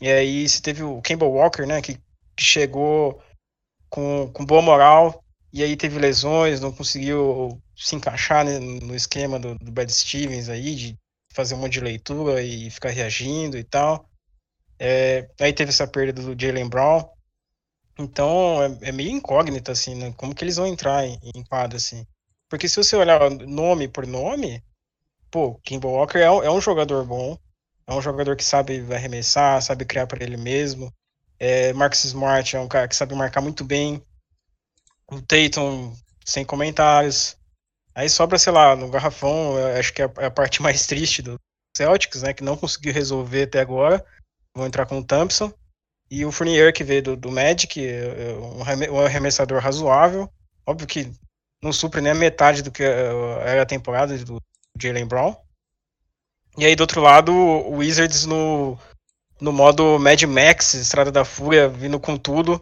[0.02, 1.98] E aí você teve o Kemba Walker, né, que,
[2.40, 3.22] chegou
[3.88, 5.24] com, com boa moral,
[5.54, 10.50] e aí teve lesões, não conseguiu se encaixar né, no esquema do, do Brad Stevens
[10.50, 10.98] aí, de
[11.32, 14.10] fazer um monte de leitura e ficar reagindo e tal.
[14.80, 17.08] É, aí teve essa perda do Jalen Brown.
[18.00, 20.14] Então é, é, meio incógnita, assim, né?
[20.18, 22.06] Como que eles vão entrar em, em quadra, assim.
[22.50, 24.64] Porque se você olhar nome por nome,
[25.30, 27.38] pô, Kimball Walker é, é, um jogador bom.
[27.92, 30.94] É um jogador que sabe arremessar, sabe criar para ele mesmo.
[31.38, 34.02] É, Marcus Smart é um cara que sabe marcar muito bem.
[35.12, 37.36] O Tatum, sem comentários.
[37.94, 41.38] Aí sobra, sei lá, no garrafão, acho que é, é a parte mais triste do
[41.76, 42.34] Celtics, né?
[42.34, 44.06] Que não conseguiu resolver até agora.
[44.56, 45.54] Vão entrar com o Thompson.
[46.10, 50.32] E o Fournier, que veio do, do Magic, é, é um arremessador razoável.
[50.66, 51.12] Óbvio que
[51.62, 54.42] não supre nem a metade do que era a temporada do
[54.80, 55.36] Jalen Brown.
[56.58, 58.78] E aí, do outro lado, o Wizards no,
[59.40, 62.62] no modo Mad Max, Estrada da Fúria, vindo com tudo.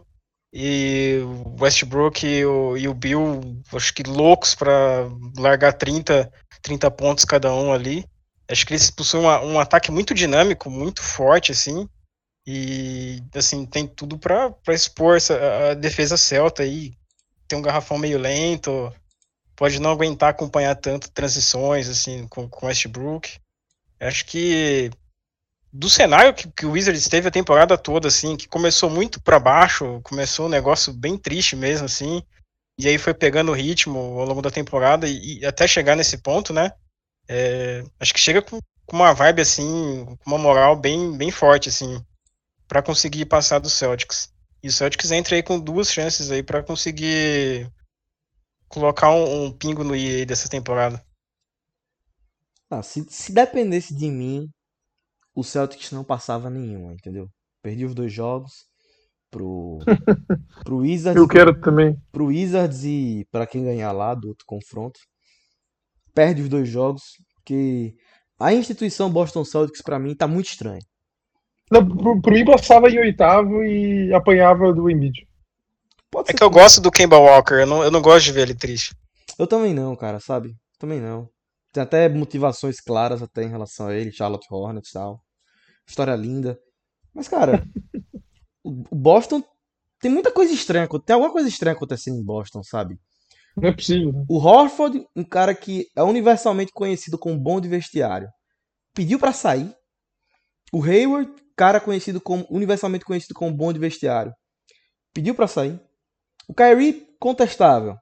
[0.52, 6.32] E o Westbrook e o, e o Bill, acho que loucos para largar 30,
[6.62, 8.04] 30 pontos cada um ali.
[8.48, 11.88] Acho que eles possuem uma, um ataque muito dinâmico, muito forte, assim.
[12.46, 16.94] E, assim, tem tudo para expor essa, a defesa celta aí.
[17.46, 18.92] Tem um garrafão meio lento,
[19.54, 23.38] pode não aguentar acompanhar tanto transições, assim, com, com Westbrook.
[24.00, 24.90] Acho que
[25.72, 29.38] do cenário que, que o Wizards teve a temporada toda, assim, que começou muito para
[29.38, 32.22] baixo, começou um negócio bem triste mesmo, assim,
[32.78, 36.18] e aí foi pegando o ritmo ao longo da temporada e, e até chegar nesse
[36.18, 36.72] ponto, né?
[37.28, 41.68] É, acho que chega com, com, uma vibe, assim, com uma moral bem, bem forte,
[41.68, 42.04] assim,
[42.66, 44.32] para conseguir passar do Celtics.
[44.62, 47.70] E o Celtics entra aí com duas chances aí para conseguir
[48.68, 51.04] colocar um, um, pingo no i dessa temporada.
[52.70, 54.48] Ah, se, se dependesse de mim,
[55.34, 57.28] o Celtics não passava nenhuma, entendeu?
[57.62, 58.64] Perdi os dois jogos
[59.30, 59.78] pro,
[60.64, 61.20] pro Wizards.
[61.20, 61.96] Eu quero também.
[62.12, 65.00] Pro Wizards e para quem ganhar lá do outro confronto.
[66.14, 67.02] Perde os dois jogos,
[67.34, 67.94] porque
[68.38, 70.82] a instituição Boston Celtics para mim tá muito estranha.
[71.70, 75.26] Não, pro, pro mim passava em oitavo e apanhava do Embiid.
[76.26, 78.54] É que eu gosto do Kemba Walker, eu não, eu não gosto de ver ele
[78.54, 78.94] triste.
[79.38, 80.56] Eu também não, cara, sabe?
[80.78, 81.28] Também não.
[81.72, 85.22] Tem até motivações claras até em relação a ele, Charlotte Hornets e tal.
[85.86, 86.58] História linda.
[87.14, 87.64] Mas, cara,
[88.64, 89.42] o Boston
[90.00, 90.88] tem muita coisa estranha.
[91.04, 92.98] Tem alguma coisa estranha acontecendo em Boston, sabe?
[93.56, 94.12] Não é possível.
[94.12, 94.24] Né?
[94.28, 98.28] O Horford, um cara que é universalmente conhecido como bom de vestiário,
[98.94, 99.74] pediu para sair.
[100.72, 104.32] O Hayward, cara conhecido como universalmente conhecido como bom de vestiário,
[105.12, 105.78] pediu para sair.
[106.48, 107.96] O Kyrie, contestável,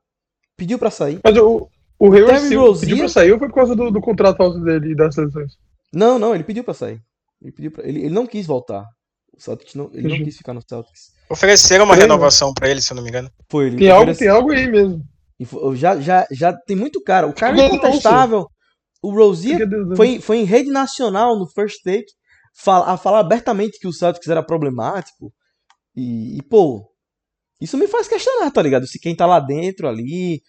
[0.56, 1.18] pediu para sair.
[1.24, 1.68] Mas o,
[1.99, 2.80] o Hayward Terry Rozier...
[2.80, 5.53] pediu pra sair ou foi por causa do, do contrato alto dele e das seleções?
[5.92, 7.01] Não, não, ele pediu pra sair.
[7.42, 7.86] Ele, pediu pra...
[7.86, 8.84] ele, ele não quis voltar.
[9.36, 11.12] O Celtics não, ele não quis ficar no Celtics.
[11.30, 13.30] Ofereceram uma renovação pra ele, se eu não me engano.
[13.51, 15.03] Foi, ele tem, algo, tem algo aí mesmo.
[15.76, 17.26] Já, já, já tem muito cara.
[17.26, 18.46] O cara é incontestável.
[19.01, 22.07] O Rozier foi, foi em rede nacional no First Take
[22.53, 25.32] fala, a falar abertamente que o Celtics era problemático.
[25.94, 26.90] E, e, pô,
[27.61, 28.86] isso me faz questionar, tá ligado?
[28.86, 30.42] Se quem tá lá dentro ali,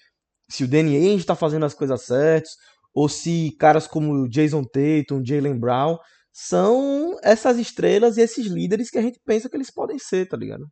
[0.50, 2.52] se o Danny Ainge está fazendo as coisas certas,
[2.94, 5.98] ou se caras como o Jason Tatum, Jalen Brown
[6.34, 10.38] são essas estrelas e esses líderes que a gente pensa que eles podem ser, tá
[10.38, 10.66] ligado?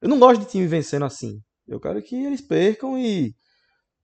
[0.00, 1.40] Eu não gosto de time vencendo assim.
[1.66, 3.34] Eu quero que eles percam e,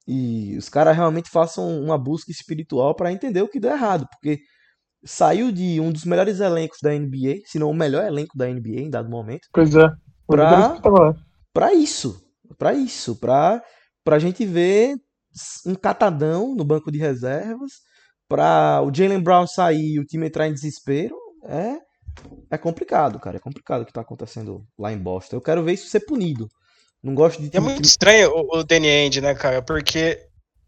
[0.07, 4.39] e os caras realmente façam uma busca espiritual para entender o que deu errado, porque
[5.05, 8.81] saiu de um dos melhores elencos da NBA, se não o melhor elenco da NBA
[8.81, 9.49] em dado momento.
[9.53, 9.89] Pois é.
[10.27, 10.77] Pra,
[11.53, 12.23] pra isso.
[12.59, 13.17] Pra isso.
[13.17, 13.63] Pra
[14.05, 14.95] para a gente ver
[15.67, 17.73] um catadão no banco de reservas,
[18.29, 21.79] para o Jalen Brown sair e o time entrar em desespero, é,
[22.51, 23.37] é complicado, cara.
[23.37, 25.37] É complicado o que está acontecendo lá em Boston.
[25.37, 26.49] Eu quero ver isso ser punido.
[27.03, 27.55] Não gosto de.
[27.55, 29.61] É muito estranho o, o Danny Ainge, né, cara?
[29.61, 30.19] Porque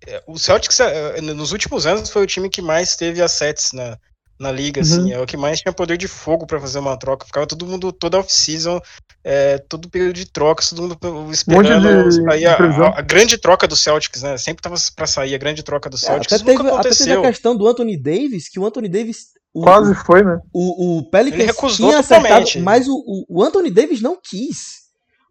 [0.07, 3.99] é, o Celtics, é, nos últimos anos, foi o time que mais teve assets na,
[4.39, 5.13] na liga, assim, uhum.
[5.13, 7.25] é o que mais tinha poder de fogo para fazer uma troca.
[7.25, 8.81] Ficava todo mundo, toda off-season,
[9.25, 10.83] é, todo período de troca, todo
[11.13, 14.37] mundo esperando um aí a, a, a, grande troca do Celtics, né?
[14.37, 16.33] Sempre tava para sair a grande troca do é, Celtics.
[16.33, 19.29] É, até, teve, até teve a questão do Anthony Davis, que o Anthony Davis.
[19.55, 20.39] O, Quase foi, né?
[20.53, 24.85] O, o Pelicans Ele recusou tinha acertado, mas o, o, Anthony Davis não quis.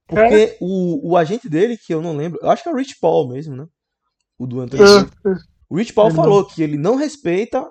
[0.07, 0.57] Porque é.
[0.59, 3.27] o, o agente dele, que eu não lembro, eu acho que é o Rich Paul
[3.27, 3.65] mesmo, né?
[4.37, 5.11] O do Anthony Davis.
[5.25, 5.31] É,
[5.69, 6.47] o Rich Paul falou não.
[6.47, 7.63] que ele não respeita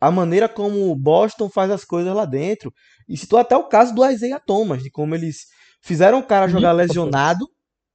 [0.00, 2.72] a maneira como o Boston faz as coisas lá dentro.
[3.08, 5.46] E citou até o caso do Isaiah Thomas, de como eles
[5.80, 7.46] fizeram o cara jogar lesionado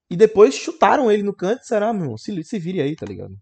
[0.10, 2.96] e depois chutaram ele no canto e disseram, ah, meu irmão, se, se vire aí,
[2.96, 3.34] tá ligado?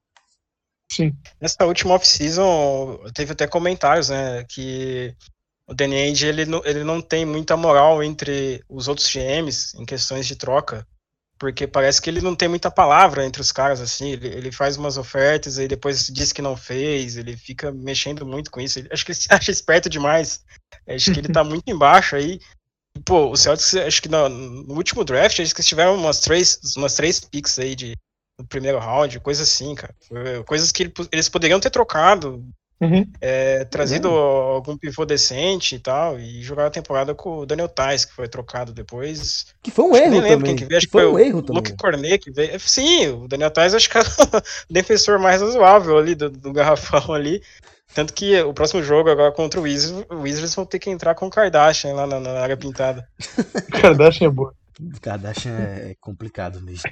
[0.91, 1.15] Sim.
[1.39, 5.15] Nessa última off-season, teve até comentários, né, que
[5.67, 9.85] o Danny Ainge, ele não, ele não tem muita moral entre os outros GMs em
[9.85, 10.85] questões de troca.
[11.39, 14.75] Porque parece que ele não tem muita palavra entre os caras, assim, ele, ele faz
[14.75, 19.05] umas ofertas e depois diz que não fez, ele fica mexendo muito com isso, acho
[19.05, 20.43] que ele se acha esperto demais,
[20.85, 22.41] acho que ele tá muito embaixo aí,
[23.05, 27.21] pô, o Celtics, acho que no, no último draft, eles tiveram umas três, umas três
[27.21, 27.95] picks aí de,
[28.37, 29.95] no primeiro round, coisas assim, cara,
[30.45, 32.45] coisas que eles poderiam ter trocado,
[32.81, 33.05] Uhum.
[33.19, 34.15] É, trazido uhum.
[34.15, 38.27] algum pivô decente e tal, e jogar a temporada com o Daniel Tais, que foi
[38.27, 39.47] trocado depois.
[39.61, 40.55] Que foi um erro nem lembro também.
[40.55, 42.57] Quem que veio, acho que foi, foi um erro o Luke Cornet que veio.
[42.59, 44.07] Sim, o Daniel Tais acho que era
[44.69, 47.41] o defensor mais razoável ali do, do garrafão ali.
[47.93, 51.15] Tanto que o próximo jogo agora contra o Wizards, o Wizards vão ter que entrar
[51.15, 53.07] com o Kardashian lá na, na área pintada.
[53.81, 54.53] Kardashian é boa.
[55.01, 56.89] Kardashian é complicado mesmo.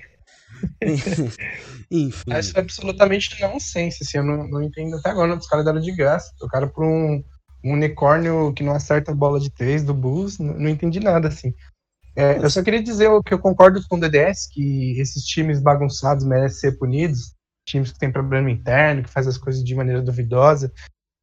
[1.90, 2.38] Enfim.
[2.38, 5.92] Isso é absolutamente nonsense, assim, eu não, não entendo até agora, os caras deram de
[5.92, 6.34] graça.
[6.42, 7.24] O cara por um,
[7.64, 11.28] um unicórnio que não acerta a bola de três do Bulls, não, não entendi nada,
[11.28, 11.54] assim.
[12.16, 16.26] É, eu só queria dizer que eu concordo com o DDS, que esses times bagunçados
[16.26, 17.36] merecem ser punidos,
[17.68, 20.72] times que têm problema interno, que fazem as coisas de maneira duvidosa.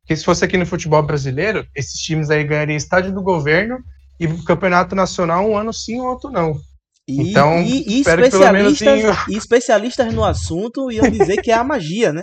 [0.02, 3.82] Porque se fosse aqui no futebol brasileiro, esses times aí ganhariam estádio do governo
[4.20, 6.60] e campeonato nacional um ano sim, outro não.
[7.06, 12.12] E, então, e, e especialistas, e especialistas no assunto iam dizer que é a magia,
[12.12, 12.22] né?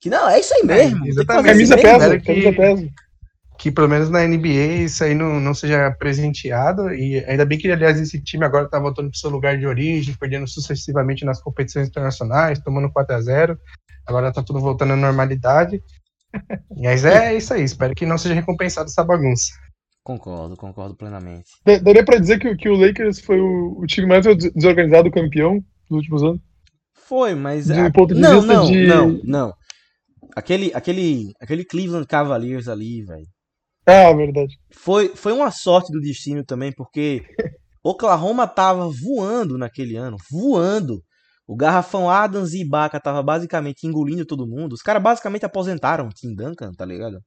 [0.00, 1.04] Que não, é isso aí é, mesmo.
[1.04, 1.46] É, exatamente.
[1.46, 2.88] Camisa pesa, que, pesa.
[3.58, 6.92] Que pelo menos na NBA isso aí não, não seja presenteado.
[6.92, 10.14] E ainda bem que, aliás, esse time agora tá voltando pro seu lugar de origem,
[10.18, 13.58] perdendo sucessivamente nas competições internacionais, tomando 4 a 0
[14.06, 15.82] Agora tá tudo voltando à normalidade.
[16.82, 19.52] Mas é isso aí, espero que não seja recompensado essa bagunça.
[20.08, 21.50] Concordo, concordo plenamente.
[21.82, 25.98] Daria pra dizer que, que o Lakers foi o, o time mais desorganizado campeão dos
[25.98, 26.40] últimos anos?
[26.94, 27.66] Foi, mas.
[27.66, 27.92] De a...
[27.92, 28.86] ponto de não, vista não, de...
[28.86, 29.52] não, não.
[30.34, 33.26] Aquele, aquele, aquele Cleveland Cavaliers ali, velho.
[33.86, 34.56] Ah, verdade.
[34.72, 37.20] Foi, foi uma sorte do destino também, porque
[37.84, 41.02] Oklahoma tava voando naquele ano, voando.
[41.46, 44.72] O garrafão Adams e Ibaka tava basicamente engolindo todo mundo.
[44.72, 47.18] Os caras basicamente aposentaram o Tim Duncan, tá ligado?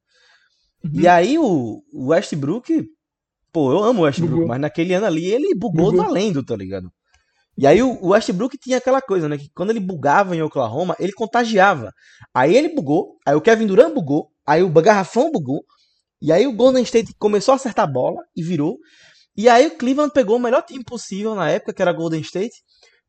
[0.84, 1.00] Uhum.
[1.00, 2.84] E aí o, Westbrook,
[3.52, 4.48] pô, eu amo o Westbrook, bugou.
[4.48, 6.04] mas naquele ano ali ele bugou, bugou.
[6.04, 6.90] valendo, tá ligado?
[7.56, 9.36] E aí o Westbrook tinha aquela coisa, né?
[9.36, 11.92] Que quando ele bugava em Oklahoma, ele contagiava.
[12.34, 15.62] Aí ele bugou, aí o Kevin Durant bugou, aí o Garrafão bugou,
[16.20, 18.78] e aí o Golden State começou a acertar a bola e virou.
[19.36, 22.54] E aí o Cleveland pegou o melhor time possível na época, que era Golden State,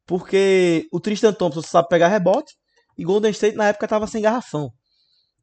[0.05, 2.53] porque o Tristan Thompson sabe pegar rebote,
[2.97, 4.71] e Golden State na época tava sem garrafão.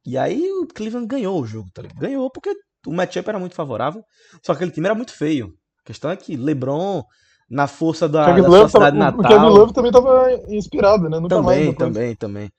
[0.04, 1.98] E aí o Cleveland ganhou o jogo, tá ligado?
[1.98, 2.54] Ganhou porque
[2.86, 4.02] o matchup era muito favorável,
[4.42, 5.54] só que aquele time era muito feio.
[5.82, 7.02] A questão é que LeBron,
[7.48, 9.20] na força da, da sua cidade natal...
[9.20, 11.18] O Kevin Love também tava inspirado, né?
[11.18, 12.50] Nunca também, mais também, também.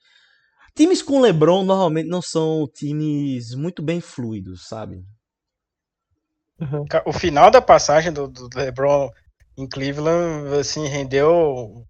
[0.74, 5.02] Times com LeBron normalmente não são times muito bem fluidos, sabe?
[6.60, 6.84] Uhum.
[7.04, 9.10] O final da passagem do, do LeBron
[9.56, 11.84] em Cleveland, assim, rendeu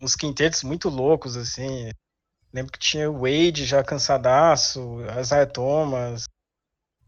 [0.00, 1.90] uns quintetos muito loucos, assim.
[2.52, 6.24] Lembro que tinha o Wade já cansadaço, Isaiah Thomas.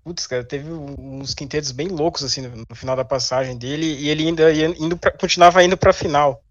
[0.04, 4.08] Putz, cara, teve uns quintetos bem loucos assim no, no final da passagem dele e
[4.08, 6.42] ele ainda ia, indo pra, continuava indo pra final.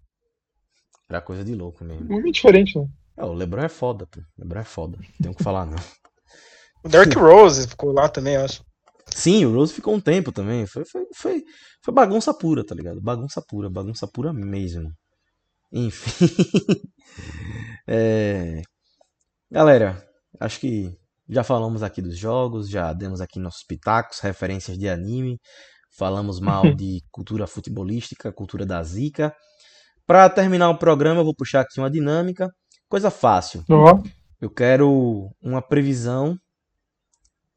[1.08, 2.06] Era coisa de louco mesmo.
[2.06, 2.88] Muito diferente, né?
[3.16, 4.20] É, o LeBron é foda, pô.
[4.20, 4.96] O LeBron é foda.
[4.96, 5.76] Não tem o que falar, não.
[6.82, 8.64] O Derrick Rose ficou lá também, eu acho.
[9.08, 10.66] Sim, o Rose ficou um tempo também.
[10.66, 11.44] Foi, foi, foi,
[11.84, 13.00] foi bagunça pura, tá ligado?
[13.00, 14.90] Bagunça pura, bagunça pura mesmo.
[15.72, 16.26] Enfim.
[17.86, 18.62] é...
[19.52, 20.00] Galera,
[20.38, 20.96] acho que
[21.28, 25.40] já falamos aqui dos jogos, já demos aqui nossos pitacos, referências de anime,
[25.98, 29.34] falamos mal de cultura futebolística, cultura da zica.
[30.06, 32.48] Para terminar o programa, eu vou puxar aqui uma dinâmica,
[32.88, 33.64] coisa fácil.
[33.68, 34.00] Uhum.
[34.40, 36.36] Eu quero uma previsão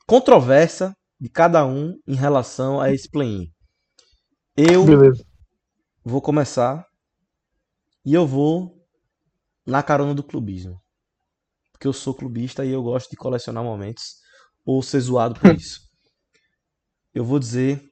[0.07, 3.45] controversa de cada um em relação a esse play-in.
[4.57, 5.23] Eu Beleza.
[6.03, 6.87] vou começar
[8.03, 8.83] e eu vou
[9.65, 10.82] na carona do clubismo
[11.83, 14.15] porque eu sou clubista e eu gosto de colecionar momentos
[14.65, 15.81] ou ser zoado por isso.
[17.13, 17.83] eu vou dizer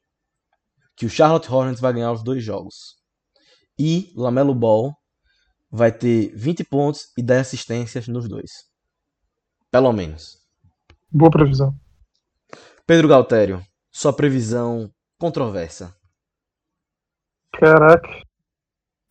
[0.95, 2.95] que o Charlotte Hornets vai ganhar os dois jogos.
[3.77, 4.95] E Lamelo Ball
[5.69, 8.49] vai ter 20 pontos e 10 assistências nos dois.
[9.69, 10.37] Pelo menos.
[11.11, 11.75] Boa previsão.
[12.87, 15.93] Pedro Galtério, sua previsão controversa.
[17.51, 18.23] Caraca.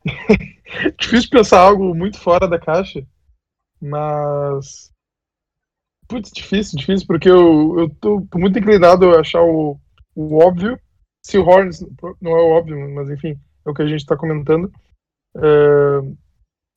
[0.98, 3.06] Difícil pensar algo muito fora da caixa.
[3.80, 4.92] Mas.
[6.08, 9.78] Putz, difícil, difícil, porque eu, eu tô muito inclinado a achar o,
[10.14, 10.78] o óbvio.
[11.24, 11.80] Se o Hornets
[12.20, 14.72] não é o óbvio, mas enfim, é o que a gente tá comentando.
[15.36, 16.16] Uh,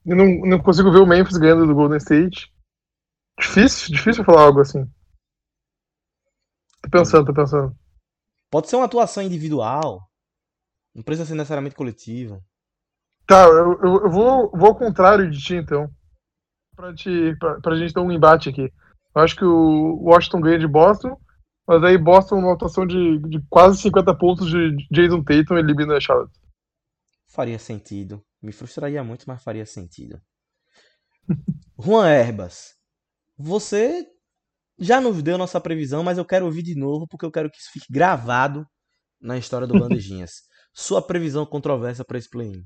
[0.06, 2.54] eu não, não consigo ver o Memphis ganhando do Golden State.
[3.40, 4.86] Difícil, difícil falar algo assim.
[6.82, 7.76] Tô pensando, tô pensando.
[8.52, 10.08] Pode ser uma atuação individual.
[10.94, 12.44] Não precisa ser necessariamente coletiva.
[13.26, 15.90] Tá, eu, eu, eu vou, vou ao contrário de ti, então.
[16.76, 18.72] Pra, te, pra, pra gente ter um embate aqui.
[19.16, 21.20] Eu acho que o Washington ganha de Boston,
[21.68, 26.00] mas aí Boston, uma atuação de, de quase 50 pontos de Jason Tatum, elimina a
[26.00, 26.34] Charlotte.
[27.28, 28.24] Faria sentido.
[28.42, 30.22] Me frustraria muito, mas faria sentido.
[31.80, 32.76] Juan Herbas,
[33.38, 34.06] você
[34.78, 37.58] já nos deu nossa previsão, mas eu quero ouvir de novo porque eu quero que
[37.58, 38.66] isso fique gravado
[39.22, 40.44] na história do Bandejinhas.
[40.74, 42.66] Sua previsão controversa para esse play-in.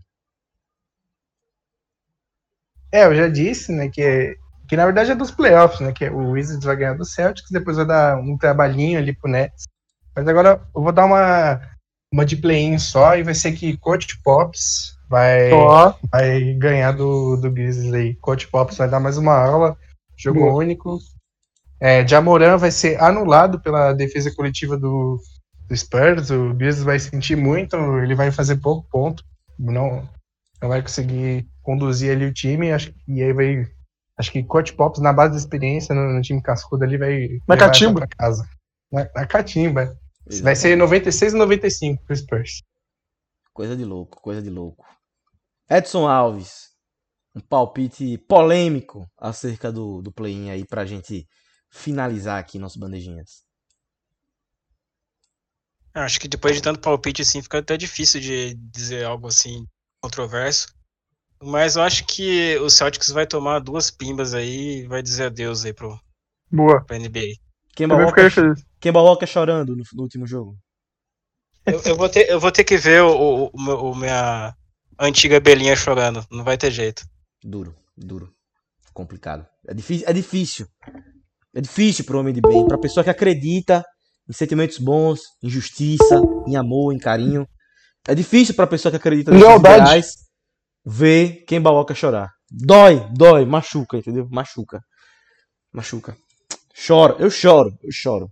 [2.91, 6.31] É, eu já disse, né, que, que na verdade é dos playoffs, né, que o
[6.31, 9.65] Wizards vai ganhar do Celtics, depois vai dar um trabalhinho ali pro Nets.
[10.15, 11.61] Mas agora eu vou dar uma,
[12.11, 15.49] uma de play-in só e vai ser que Coach Pops vai,
[16.11, 18.15] vai ganhar do, do Grizzlies aí.
[18.15, 19.77] Coach Pops vai dar mais uma aula,
[20.15, 20.53] jogo Boa.
[20.53, 20.97] único.
[21.79, 25.21] É, Jamoran vai ser anulado pela defesa coletiva do,
[25.67, 29.23] do Spurs, o Grizzlies vai sentir muito, ele vai fazer pouco ponto,
[29.59, 30.07] não,
[30.61, 33.67] não vai conseguir conduzir ali o time, acho, e aí vai.
[34.17, 37.27] Acho que Coach Pops, na base da experiência, no, no time cascudo ali, vai.
[37.47, 38.07] Na catimba.
[38.07, 38.47] Casa.
[38.91, 39.81] Na, na catimba.
[40.25, 40.43] Exatamente.
[40.43, 42.63] Vai ser 96 e 95 pro Spurs.
[43.53, 44.85] Coisa de louco, coisa de louco.
[45.69, 46.69] Edson Alves,
[47.35, 51.27] um palpite polêmico acerca do, do play-in aí pra gente
[51.69, 53.43] finalizar aqui nossos bandejinhas.
[55.93, 59.65] Acho que depois de tanto palpite assim, fica até difícil de dizer algo assim
[60.01, 60.67] controverso.
[61.41, 65.65] Mas eu acho que o Celtics vai tomar duas pimbas aí e vai dizer adeus
[65.65, 65.99] aí pro,
[66.51, 66.83] Boa.
[66.83, 67.35] pro NBA.
[67.75, 68.29] Kemba Walker,
[68.79, 70.57] Kemba Walker chorando no, no, último jogo.
[71.63, 74.55] Eu, eu, vou ter, eu vou ter que ver o, o, o, minha
[74.99, 76.25] antiga Belinha chorando.
[76.31, 77.05] Não vai ter jeito.
[77.43, 78.33] Duro, duro.
[78.93, 79.45] Complicado.
[79.67, 80.07] É difícil.
[80.07, 80.67] É difícil.
[81.53, 82.65] É difícil pro homem de bem.
[82.67, 83.85] Pra pessoa que acredita
[84.27, 87.47] em sentimentos bons, em justiça, em amor, em carinho.
[88.05, 90.15] É difícil pra pessoa que acredita em ideais
[90.85, 92.31] ver quem Walker chorar.
[92.49, 94.27] Dói, dói, machuca, entendeu?
[94.29, 94.81] Machuca.
[95.73, 96.15] Machuca.
[96.73, 98.31] Choro, eu choro, eu choro.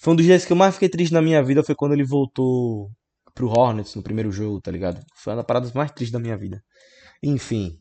[0.00, 2.04] Foi um dos dias que eu mais fiquei triste na minha vida foi quando ele
[2.04, 2.90] voltou
[3.34, 5.00] pro Hornets no primeiro jogo, tá ligado?
[5.16, 6.62] Foi uma das paradas mais tristes da minha vida.
[7.22, 7.78] Enfim.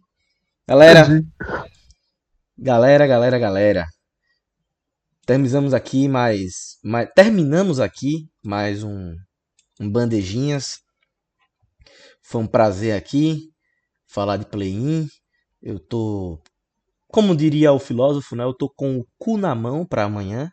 [0.68, 1.06] Galera.
[2.58, 3.86] Galera, galera, galera.
[5.26, 9.16] Terminamos aqui mais, mais terminamos aqui mais um,
[9.82, 10.80] um bandejinhas.
[12.22, 13.50] Foi um prazer aqui
[14.08, 15.08] falar de play-in.
[15.62, 16.40] Eu tô,
[17.08, 18.44] como diria o filósofo, né?
[18.44, 20.52] Eu tô com o cu na mão para amanhã.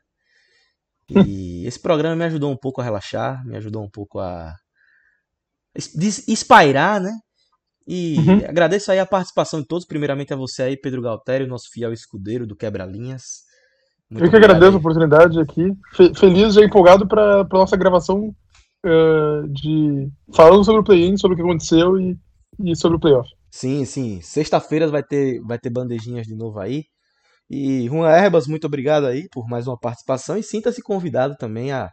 [1.10, 4.54] E esse programa me ajudou um pouco a relaxar, me ajudou um pouco a
[5.74, 7.12] espairar, né?
[7.86, 8.36] E uhum.
[8.46, 12.46] agradeço aí a participação de todos, primeiramente a você aí, Pedro Galtério, nosso fiel escudeiro
[12.46, 13.46] do Quebra-Linhas.
[14.10, 14.74] Eu que agradeço aí.
[14.74, 15.72] a oportunidade aqui.
[16.18, 18.34] Feliz e empolgado para a nossa gravação
[18.84, 22.18] uh, de falando sobre o play-in, sobre o que aconteceu e,
[22.60, 23.28] e sobre o playoff.
[23.50, 24.20] Sim, sim.
[24.20, 26.84] Sexta-feira vai ter, vai ter bandejinhas de novo aí.
[27.50, 31.90] E Juan Herbas, muito obrigado aí por mais uma participação e sinta-se convidado também a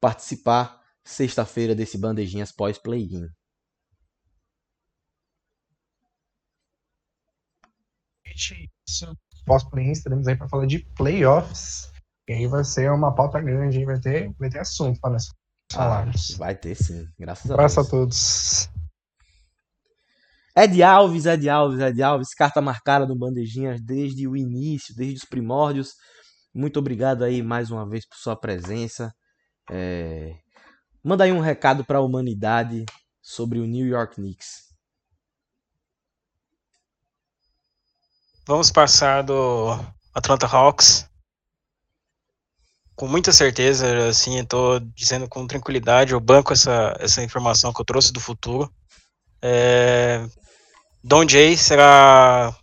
[0.00, 3.28] participar sexta-feira desse bandejinhas pós-play-in.
[9.46, 11.90] Pós-play-in estaremos aí para falar de playoffs.
[12.28, 15.28] E aí vai ser uma pauta grande, vai ter, vai ter assunto para nós
[15.76, 16.04] Ah,
[16.36, 17.78] vai ter sim, graças a Deus.
[17.78, 18.68] a todos.
[20.56, 25.24] Ed Alves, Ed Alves, Ed Alves, carta marcada no Bandejinhas desde o início, desde os
[25.24, 25.94] primórdios.
[26.52, 29.12] Muito obrigado aí mais uma vez por sua presença.
[29.70, 30.34] É...
[31.02, 32.84] Manda aí um recado para a humanidade
[33.22, 34.70] sobre o New York Knicks.
[38.46, 39.78] Vamos passar do
[40.12, 41.09] Atlanta Hawks.
[43.00, 47.84] Com muita certeza, assim, estou dizendo com tranquilidade, eu banco essa, essa informação que eu
[47.86, 48.70] trouxe do futuro.
[49.40, 50.22] É,
[51.02, 52.54] Don Jay será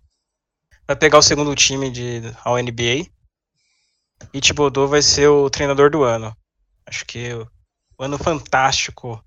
[0.85, 3.09] vai pegar o segundo time de ao NBA
[4.31, 6.37] e Thibodeau vai ser o treinador do ano.
[6.85, 7.49] Acho que o,
[7.97, 9.19] o ano fantástico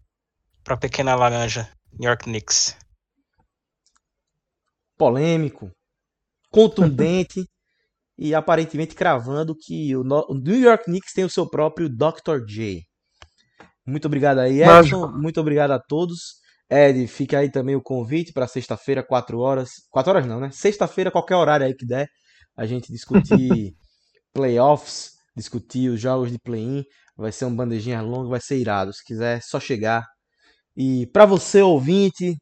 [0.63, 2.77] para a pequena laranja New York Knicks.
[4.97, 5.73] Polêmico,
[6.53, 7.45] contundente
[8.21, 12.45] e aparentemente cravando que o, New York Knicks tem o seu próprio Dr.
[12.47, 12.83] J.
[13.87, 15.01] Muito obrigado aí, Edson.
[15.01, 15.09] Mágico.
[15.19, 16.35] Muito obrigado a todos.
[16.69, 19.71] Ed, fica aí também o convite para sexta-feira, 4 horas.
[19.91, 20.51] 4 horas não, né?
[20.53, 22.09] Sexta-feira, qualquer horário aí que der,
[22.55, 23.75] a gente discutir
[24.35, 26.85] playoffs, discutir os jogos de play-in.
[27.17, 28.93] Vai ser um bandejinha longo, vai ser irado.
[28.93, 30.05] Se quiser, é só chegar.
[30.77, 32.37] E para você, ouvinte,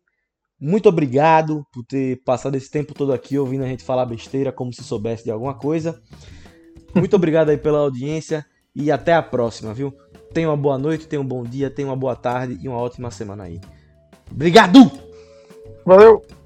[0.61, 4.73] muito obrigado por ter passado esse tempo todo aqui ouvindo a gente falar besteira como
[4.73, 6.01] se soubesse de alguma coisa.
[6.95, 8.45] Muito obrigado aí pela audiência
[8.75, 9.93] e até a próxima, viu?
[10.33, 13.11] Tenha uma boa noite, tenha um bom dia, tenha uma boa tarde e uma ótima
[13.11, 13.61] semana aí.
[14.31, 14.91] Obrigado!
[15.85, 16.38] Valeu!